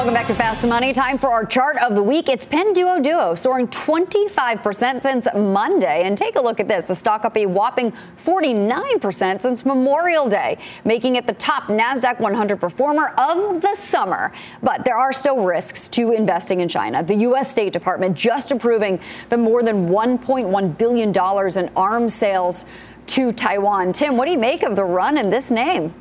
Welcome 0.01 0.15
back 0.15 0.29
to 0.29 0.35
Fast 0.35 0.67
Money. 0.67 0.95
Time 0.95 1.19
for 1.19 1.31
our 1.31 1.45
chart 1.45 1.77
of 1.77 1.95
the 1.95 2.03
week. 2.03 2.31
It's 2.31 2.47
Pinduoduo 2.47 3.39
soaring 3.39 3.69
25% 3.69 5.03
since 5.03 5.29
Monday. 5.35 6.05
And 6.07 6.17
take 6.17 6.37
a 6.37 6.41
look 6.41 6.59
at 6.59 6.69
this. 6.69 6.85
The 6.85 6.95
stock 6.95 7.27
up 7.27 7.37
a 7.37 7.45
whopping 7.45 7.93
49% 8.17 9.43
since 9.43 9.67
Memorial 9.67 10.27
Day, 10.27 10.57
making 10.87 11.17
it 11.17 11.27
the 11.27 11.35
top 11.35 11.65
NASDAQ 11.65 12.19
100 12.19 12.59
performer 12.59 13.09
of 13.19 13.61
the 13.61 13.75
summer. 13.75 14.33
But 14.63 14.87
there 14.87 14.97
are 14.97 15.13
still 15.13 15.45
risks 15.45 15.87
to 15.91 16.13
investing 16.13 16.61
in 16.61 16.69
China. 16.71 17.03
The 17.03 17.17
U.S. 17.17 17.51
State 17.51 17.75
Department 17.75 18.17
just 18.17 18.53
approving 18.53 19.01
the 19.29 19.37
more 19.37 19.63
than 19.63 19.91
$1.1 19.91 20.79
billion 20.79 21.11
in 21.11 21.77
arms 21.77 22.15
sales 22.15 22.65
to 23.09 23.33
Taiwan. 23.33 23.93
Tim, 23.93 24.17
what 24.17 24.25
do 24.25 24.33
you 24.33 24.39
make 24.39 24.63
of 24.63 24.77
the 24.77 24.85
run 24.85 25.19
in 25.19 25.29
this 25.29 25.51
name? 25.51 25.93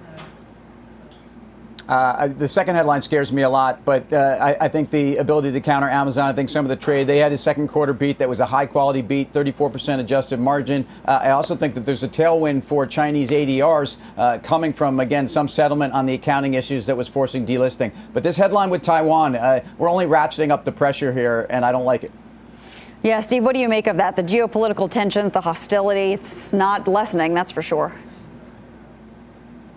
Uh, 1.90 2.28
the 2.28 2.48
second 2.48 2.76
headline 2.76 3.02
scares 3.02 3.34
me 3.34 3.42
a 3.42 3.50
lot, 3.50 3.84
but 3.84 4.14
uh, 4.14 4.38
I, 4.40 4.66
I, 4.66 4.68
think 4.68 4.92
the 4.92 5.18
ability 5.18 5.52
to 5.52 5.60
counter 5.60 5.90
Amazon, 5.90 6.30
I 6.30 6.34
think 6.34 6.48
some 6.48 6.64
of 6.64 6.70
the 6.70 6.76
trade, 6.76 7.08
they 7.08 7.18
had 7.18 7.32
a 7.32 7.38
second 7.38 7.68
quarter 7.68 7.94
beat 7.94 8.20
that 8.20 8.30
was 8.30 8.40
a 8.40 8.46
high 8.46 8.68
quality 8.68 9.02
beat, 9.02 9.34
34% 9.34 10.00
adjusted 10.00 10.40
margin. 10.40 10.86
Uh, 11.04 11.20
I 11.24 11.32
also 11.32 11.56
think 11.56 11.74
that 11.74 11.88
there's 11.88 12.04
a 12.04 12.08
tailwind 12.08 12.64
for 12.64 12.86
Chinese 12.86 13.32
ADRs 13.32 13.98
uh, 14.18 14.38
coming 14.38 14.72
from, 14.72 15.00
again, 15.00 15.28
some 15.28 15.48
settlement 15.48 15.94
on 15.94 16.06
the 16.06 16.14
accounting 16.14 16.54
issues 16.54 16.86
that 16.86 16.96
was 16.96 17.08
forcing 17.08 17.44
delisting. 17.44 17.92
But 18.14 18.22
this 18.22 18.38
headline 18.38 18.70
with 18.70 18.84
Taiwan, 18.84 19.36
uh, 19.36 19.66
we're 19.80 19.90
only 19.90 20.06
ratcheting 20.06 20.52
up 20.52 20.66
the 20.66 20.72
pressure 20.72 21.12
here, 21.12 21.48
and 21.50 21.66
I 21.66 21.72
don't 21.72 21.86
like 21.86 22.04
it. 22.04 22.12
Yeah, 23.02 23.20
Steve, 23.22 23.44
what 23.44 23.56
do 23.56 23.62
you 23.62 23.70
make 23.70 23.88
of 23.88 23.98
that? 23.98 24.16
The 24.16 24.24
geopolitical 24.24 24.92
tensions, 24.92 25.32
the 25.32 25.42
hostility, 25.42 26.14
it's 26.14 26.54
not 26.54 26.88
lessening, 26.88 27.34
that's 27.34 27.52
for 27.52 27.64
sure. 27.64 27.96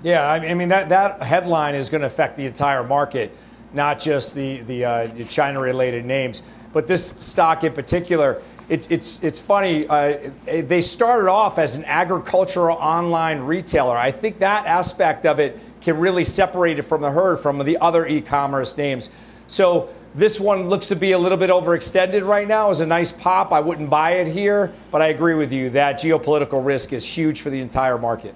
Yeah, 0.02 0.28
I 0.28 0.54
mean 0.54 0.68
that 0.68 0.88
that 0.88 1.22
headline 1.22 1.76
is 1.76 1.88
going 1.88 2.00
to 2.00 2.08
affect 2.08 2.36
the 2.36 2.46
entire 2.46 2.82
market, 2.82 3.36
not 3.72 4.00
just 4.00 4.34
the 4.34 4.60
the 4.62 4.84
uh, 4.84 5.24
China-related 5.24 6.04
names, 6.04 6.42
but 6.72 6.86
this 6.86 7.06
stock 7.06 7.62
in 7.62 7.72
particular. 7.72 8.42
It's 8.68 8.88
it's 8.90 9.22
it's 9.22 9.38
funny. 9.38 9.86
Uh, 9.86 10.30
they 10.44 10.80
started 10.80 11.28
off 11.28 11.58
as 11.58 11.76
an 11.76 11.84
agricultural 11.84 12.76
online 12.78 13.40
retailer. 13.40 13.96
I 13.96 14.10
think 14.10 14.38
that 14.38 14.66
aspect 14.66 15.24
of 15.24 15.38
it 15.38 15.58
can 15.80 15.98
really 15.98 16.24
separate 16.24 16.78
it 16.78 16.82
from 16.82 17.00
the 17.00 17.10
herd 17.10 17.36
from 17.36 17.58
the 17.58 17.78
other 17.78 18.06
e-commerce 18.06 18.76
names. 18.76 19.08
So 19.46 19.88
this 20.14 20.40
one 20.40 20.68
looks 20.68 20.88
to 20.88 20.96
be 20.96 21.12
a 21.12 21.18
little 21.18 21.38
bit 21.38 21.50
overextended 21.50 22.26
right 22.26 22.48
now. 22.48 22.70
Is 22.70 22.80
a 22.80 22.86
nice 22.86 23.12
pop. 23.12 23.52
I 23.52 23.60
wouldn't 23.60 23.90
buy 23.90 24.12
it 24.12 24.26
here, 24.26 24.72
but 24.90 25.00
I 25.00 25.08
agree 25.08 25.34
with 25.34 25.52
you 25.52 25.70
that 25.70 26.00
geopolitical 26.00 26.64
risk 26.64 26.92
is 26.92 27.06
huge 27.06 27.40
for 27.40 27.50
the 27.50 27.60
entire 27.60 27.98
market. 27.98 28.34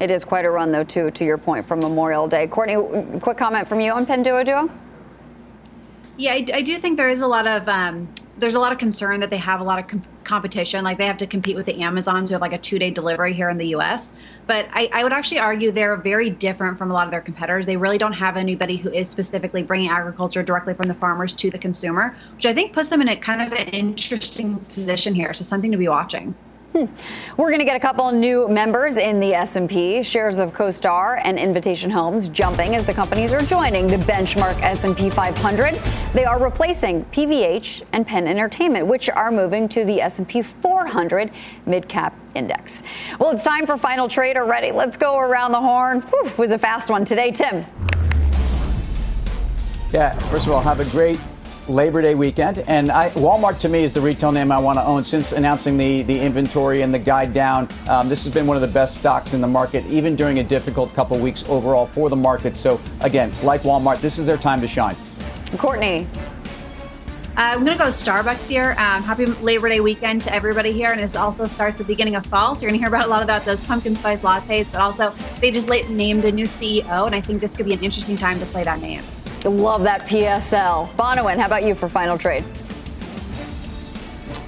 It 0.00 0.10
is 0.10 0.24
quite 0.24 0.46
a 0.46 0.50
run, 0.50 0.72
though, 0.72 0.82
too, 0.82 1.10
to 1.10 1.24
your 1.24 1.36
point 1.36 1.68
from 1.68 1.80
Memorial 1.80 2.26
Day. 2.26 2.46
Courtney, 2.46 3.20
quick 3.20 3.36
comment 3.36 3.68
from 3.68 3.80
you 3.80 3.92
on 3.92 4.06
Pinduoduo? 4.06 4.70
Yeah, 6.16 6.32
I, 6.32 6.46
I, 6.54 6.62
do 6.62 6.78
think 6.78 6.96
there 6.96 7.08
is 7.08 7.22
a 7.22 7.26
lot 7.26 7.46
of 7.46 7.66
um, 7.68 8.06
there's 8.38 8.54
a 8.54 8.60
lot 8.60 8.72
of 8.72 8.78
concern 8.78 9.20
that 9.20 9.30
they 9.30 9.38
have 9.38 9.60
a 9.60 9.64
lot 9.64 9.78
of 9.78 9.88
com- 9.88 10.02
competition. 10.24 10.84
Like 10.84 10.98
they 10.98 11.06
have 11.06 11.16
to 11.18 11.26
compete 11.26 11.56
with 11.56 11.64
the 11.64 11.80
Amazons 11.80 12.28
who 12.28 12.34
have 12.34 12.42
like 12.42 12.52
a 12.52 12.58
two 12.58 12.78
day 12.78 12.90
delivery 12.90 13.32
here 13.32 13.48
in 13.48 13.56
the 13.56 13.68
U.S. 13.68 14.14
But 14.46 14.66
I, 14.72 14.90
I, 14.92 15.02
would 15.02 15.12
actually 15.14 15.38
argue 15.38 15.70
they're 15.70 15.96
very 15.96 16.28
different 16.28 16.76
from 16.76 16.90
a 16.90 16.94
lot 16.94 17.06
of 17.06 17.10
their 17.10 17.22
competitors. 17.22 17.64
They 17.64 17.76
really 17.76 17.96
don't 17.96 18.12
have 18.12 18.36
anybody 18.36 18.76
who 18.76 18.90
is 18.90 19.08
specifically 19.08 19.62
bringing 19.62 19.90
agriculture 19.90 20.42
directly 20.42 20.74
from 20.74 20.88
the 20.88 20.94
farmers 20.94 21.32
to 21.34 21.50
the 21.50 21.58
consumer, 21.58 22.14
which 22.36 22.46
I 22.46 22.52
think 22.52 22.72
puts 22.72 22.90
them 22.90 23.00
in 23.00 23.08
a 23.08 23.16
kind 23.16 23.40
of 23.40 23.58
an 23.58 23.68
interesting 23.68 24.58
position 24.58 25.14
here. 25.14 25.32
So 25.32 25.44
something 25.44 25.72
to 25.72 25.78
be 25.78 25.88
watching. 25.88 26.34
Hmm. 26.72 26.84
We're 27.36 27.48
going 27.48 27.58
to 27.58 27.64
get 27.64 27.74
a 27.74 27.80
couple 27.80 28.12
new 28.12 28.48
members 28.48 28.96
in 28.96 29.18
the 29.18 29.34
S&P. 29.34 30.04
Shares 30.04 30.38
of 30.38 30.52
CoStar 30.52 31.20
and 31.24 31.36
Invitation 31.36 31.90
Homes 31.90 32.28
jumping 32.28 32.76
as 32.76 32.86
the 32.86 32.94
companies 32.94 33.32
are 33.32 33.40
joining 33.40 33.88
the 33.88 33.96
benchmark 33.96 34.60
S&P 34.62 35.10
500. 35.10 35.74
They 36.12 36.24
are 36.24 36.38
replacing 36.38 37.06
PVH 37.06 37.82
and 37.92 38.06
Penn 38.06 38.28
Entertainment, 38.28 38.86
which 38.86 39.10
are 39.10 39.32
moving 39.32 39.68
to 39.70 39.84
the 39.84 40.00
S&P 40.00 40.42
400 40.42 41.32
mid-cap 41.66 42.14
index. 42.36 42.84
Well, 43.18 43.32
it's 43.32 43.42
time 43.42 43.66
for 43.66 43.76
final 43.76 44.08
trade 44.08 44.36
already. 44.36 44.70
Let's 44.70 44.96
go 44.96 45.18
around 45.18 45.50
the 45.50 45.60
horn. 45.60 46.02
Whew, 46.02 46.30
was 46.36 46.52
a 46.52 46.58
fast 46.58 46.88
one 46.88 47.04
today, 47.04 47.32
Tim. 47.32 47.66
Yeah, 49.92 50.16
first 50.28 50.46
of 50.46 50.52
all, 50.52 50.60
have 50.60 50.78
a 50.78 50.88
great 50.92 51.18
Labor 51.70 52.02
Day 52.02 52.14
weekend. 52.14 52.58
And 52.66 52.90
I, 52.90 53.10
Walmart 53.10 53.58
to 53.60 53.68
me 53.68 53.84
is 53.84 53.92
the 53.92 54.00
retail 54.00 54.32
name 54.32 54.52
I 54.52 54.60
want 54.60 54.78
to 54.78 54.84
own 54.84 55.04
since 55.04 55.32
announcing 55.32 55.76
the, 55.76 56.02
the 56.02 56.18
inventory 56.18 56.82
and 56.82 56.92
the 56.92 56.98
guide 56.98 57.32
down. 57.32 57.68
Um, 57.88 58.08
this 58.08 58.24
has 58.24 58.34
been 58.34 58.46
one 58.46 58.56
of 58.56 58.60
the 58.60 58.68
best 58.68 58.96
stocks 58.96 59.32
in 59.32 59.40
the 59.40 59.48
market, 59.48 59.86
even 59.86 60.16
during 60.16 60.40
a 60.40 60.44
difficult 60.44 60.92
couple 60.94 61.18
weeks 61.18 61.44
overall 61.48 61.86
for 61.86 62.10
the 62.10 62.16
market. 62.16 62.56
So, 62.56 62.80
again, 63.00 63.32
like 63.42 63.62
Walmart, 63.62 64.00
this 64.00 64.18
is 64.18 64.26
their 64.26 64.36
time 64.36 64.60
to 64.60 64.68
shine. 64.68 64.96
Courtney. 65.56 66.06
Uh, 67.36 67.54
I'm 67.54 67.60
going 67.60 67.72
to 67.72 67.78
go 67.78 67.84
Starbucks 67.84 68.48
here. 68.48 68.72
Um, 68.72 69.02
happy 69.02 69.24
Labor 69.24 69.68
Day 69.68 69.80
weekend 69.80 70.20
to 70.22 70.34
everybody 70.34 70.72
here. 70.72 70.90
And 70.90 71.00
it 71.00 71.16
also 71.16 71.46
starts 71.46 71.78
the 71.78 71.84
beginning 71.84 72.16
of 72.16 72.26
fall. 72.26 72.54
So 72.54 72.62
you're 72.62 72.70
going 72.70 72.80
to 72.80 72.84
hear 72.84 72.88
about 72.88 73.06
a 73.06 73.08
lot 73.08 73.22
about 73.22 73.44
those 73.44 73.60
pumpkin 73.60 73.96
spice 73.96 74.22
lattes. 74.22 74.70
But 74.70 74.80
also, 74.80 75.14
they 75.40 75.50
just 75.50 75.68
named 75.68 76.24
a 76.24 76.32
new 76.32 76.44
CEO. 76.44 77.06
And 77.06 77.14
I 77.14 77.20
think 77.20 77.40
this 77.40 77.56
could 77.56 77.66
be 77.66 77.72
an 77.72 77.82
interesting 77.82 78.16
time 78.16 78.38
to 78.40 78.46
play 78.46 78.64
that 78.64 78.80
name. 78.80 79.02
Love 79.44 79.82
that 79.84 80.06
PSL. 80.06 80.92
Bonawyn, 80.96 81.38
how 81.38 81.46
about 81.46 81.64
you 81.64 81.74
for 81.74 81.88
final 81.88 82.18
trade? 82.18 82.44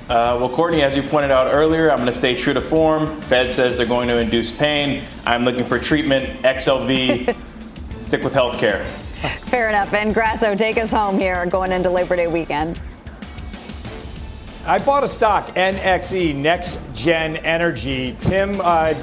Uh, 0.08 0.36
well, 0.38 0.48
Courtney, 0.50 0.82
as 0.82 0.94
you 0.94 1.02
pointed 1.02 1.30
out 1.30 1.54
earlier, 1.54 1.90
I'm 1.90 1.96
going 1.96 2.06
to 2.06 2.12
stay 2.12 2.36
true 2.36 2.52
to 2.52 2.60
form. 2.60 3.18
Fed 3.18 3.50
says 3.50 3.78
they're 3.78 3.86
going 3.86 4.08
to 4.08 4.18
induce 4.18 4.52
pain. 4.52 5.02
I'm 5.24 5.44
looking 5.44 5.64
for 5.64 5.78
treatment. 5.78 6.42
XLV, 6.42 7.34
stick 7.98 8.22
with 8.22 8.34
healthcare. 8.34 8.84
Fair 9.48 9.70
enough. 9.70 9.94
And 9.94 10.12
Grasso, 10.12 10.54
take 10.54 10.76
us 10.76 10.90
home 10.90 11.18
here 11.18 11.46
going 11.46 11.72
into 11.72 11.88
Labor 11.88 12.16
Day 12.16 12.26
weekend. 12.26 12.78
I 14.66 14.78
bought 14.78 15.02
a 15.02 15.08
stock, 15.08 15.48
NXE, 15.54 16.34
Next 16.36 16.78
Gen 16.92 17.36
Energy. 17.36 18.14
Tim 18.18 18.60
uh, 18.60 18.94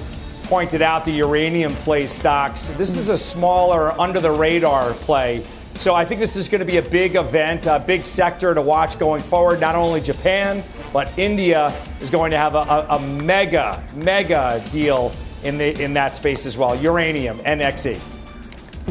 pointed 0.43 0.83
out 0.83 1.05
the 1.05 1.11
uranium 1.11 1.73
play 1.73 2.05
stocks. 2.05 2.69
This 2.69 2.97
is 2.97 3.09
a 3.09 3.17
smaller, 3.17 3.99
under 3.99 4.19
the 4.19 4.31
radar 4.31 4.93
play. 4.93 5.43
So 5.79 5.95
I 5.95 6.03
think 6.03 6.19
this 6.19 6.35
is 6.35 6.49
going 6.49 6.59
to 6.59 6.65
be 6.65 6.75
a 6.75 6.81
big 6.81 7.15
event, 7.15 7.65
a 7.65 7.79
big 7.79 8.03
sector 8.03 8.53
to 8.53 8.61
watch 8.61 8.99
going 8.99 9.21
forward. 9.21 9.61
Not 9.61 9.75
only 9.75 10.01
Japan, 10.01 10.61
but 10.91 11.17
India 11.17 11.73
is 12.01 12.09
going 12.09 12.31
to 12.31 12.37
have 12.37 12.53
a, 12.53 12.57
a, 12.57 12.97
a 12.97 12.99
mega, 12.99 13.81
mega 13.95 14.61
deal 14.71 15.13
in 15.41 15.57
the 15.57 15.81
in 15.81 15.93
that 15.93 16.17
space 16.17 16.45
as 16.45 16.57
well. 16.57 16.75
Uranium, 16.75 17.39
NXE. 17.39 17.97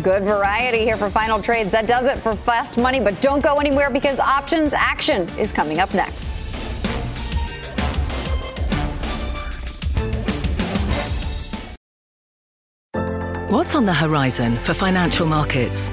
Good 0.02 0.22
variety 0.22 0.78
here 0.78 0.96
for 0.96 1.10
final 1.10 1.42
trades. 1.42 1.70
That 1.72 1.86
does 1.86 2.06
it 2.06 2.16
for 2.16 2.34
fast 2.34 2.78
money, 2.78 3.00
but 3.00 3.20
don't 3.20 3.42
go 3.42 3.56
anywhere 3.58 3.90
because 3.90 4.18
options 4.18 4.72
action 4.72 5.28
is 5.38 5.52
coming 5.52 5.80
up 5.80 5.92
next. 5.92 6.24
What's 13.50 13.74
on 13.74 13.84
the 13.84 13.92
horizon 13.92 14.56
for 14.56 14.72
financial 14.72 15.26
markets? 15.26 15.92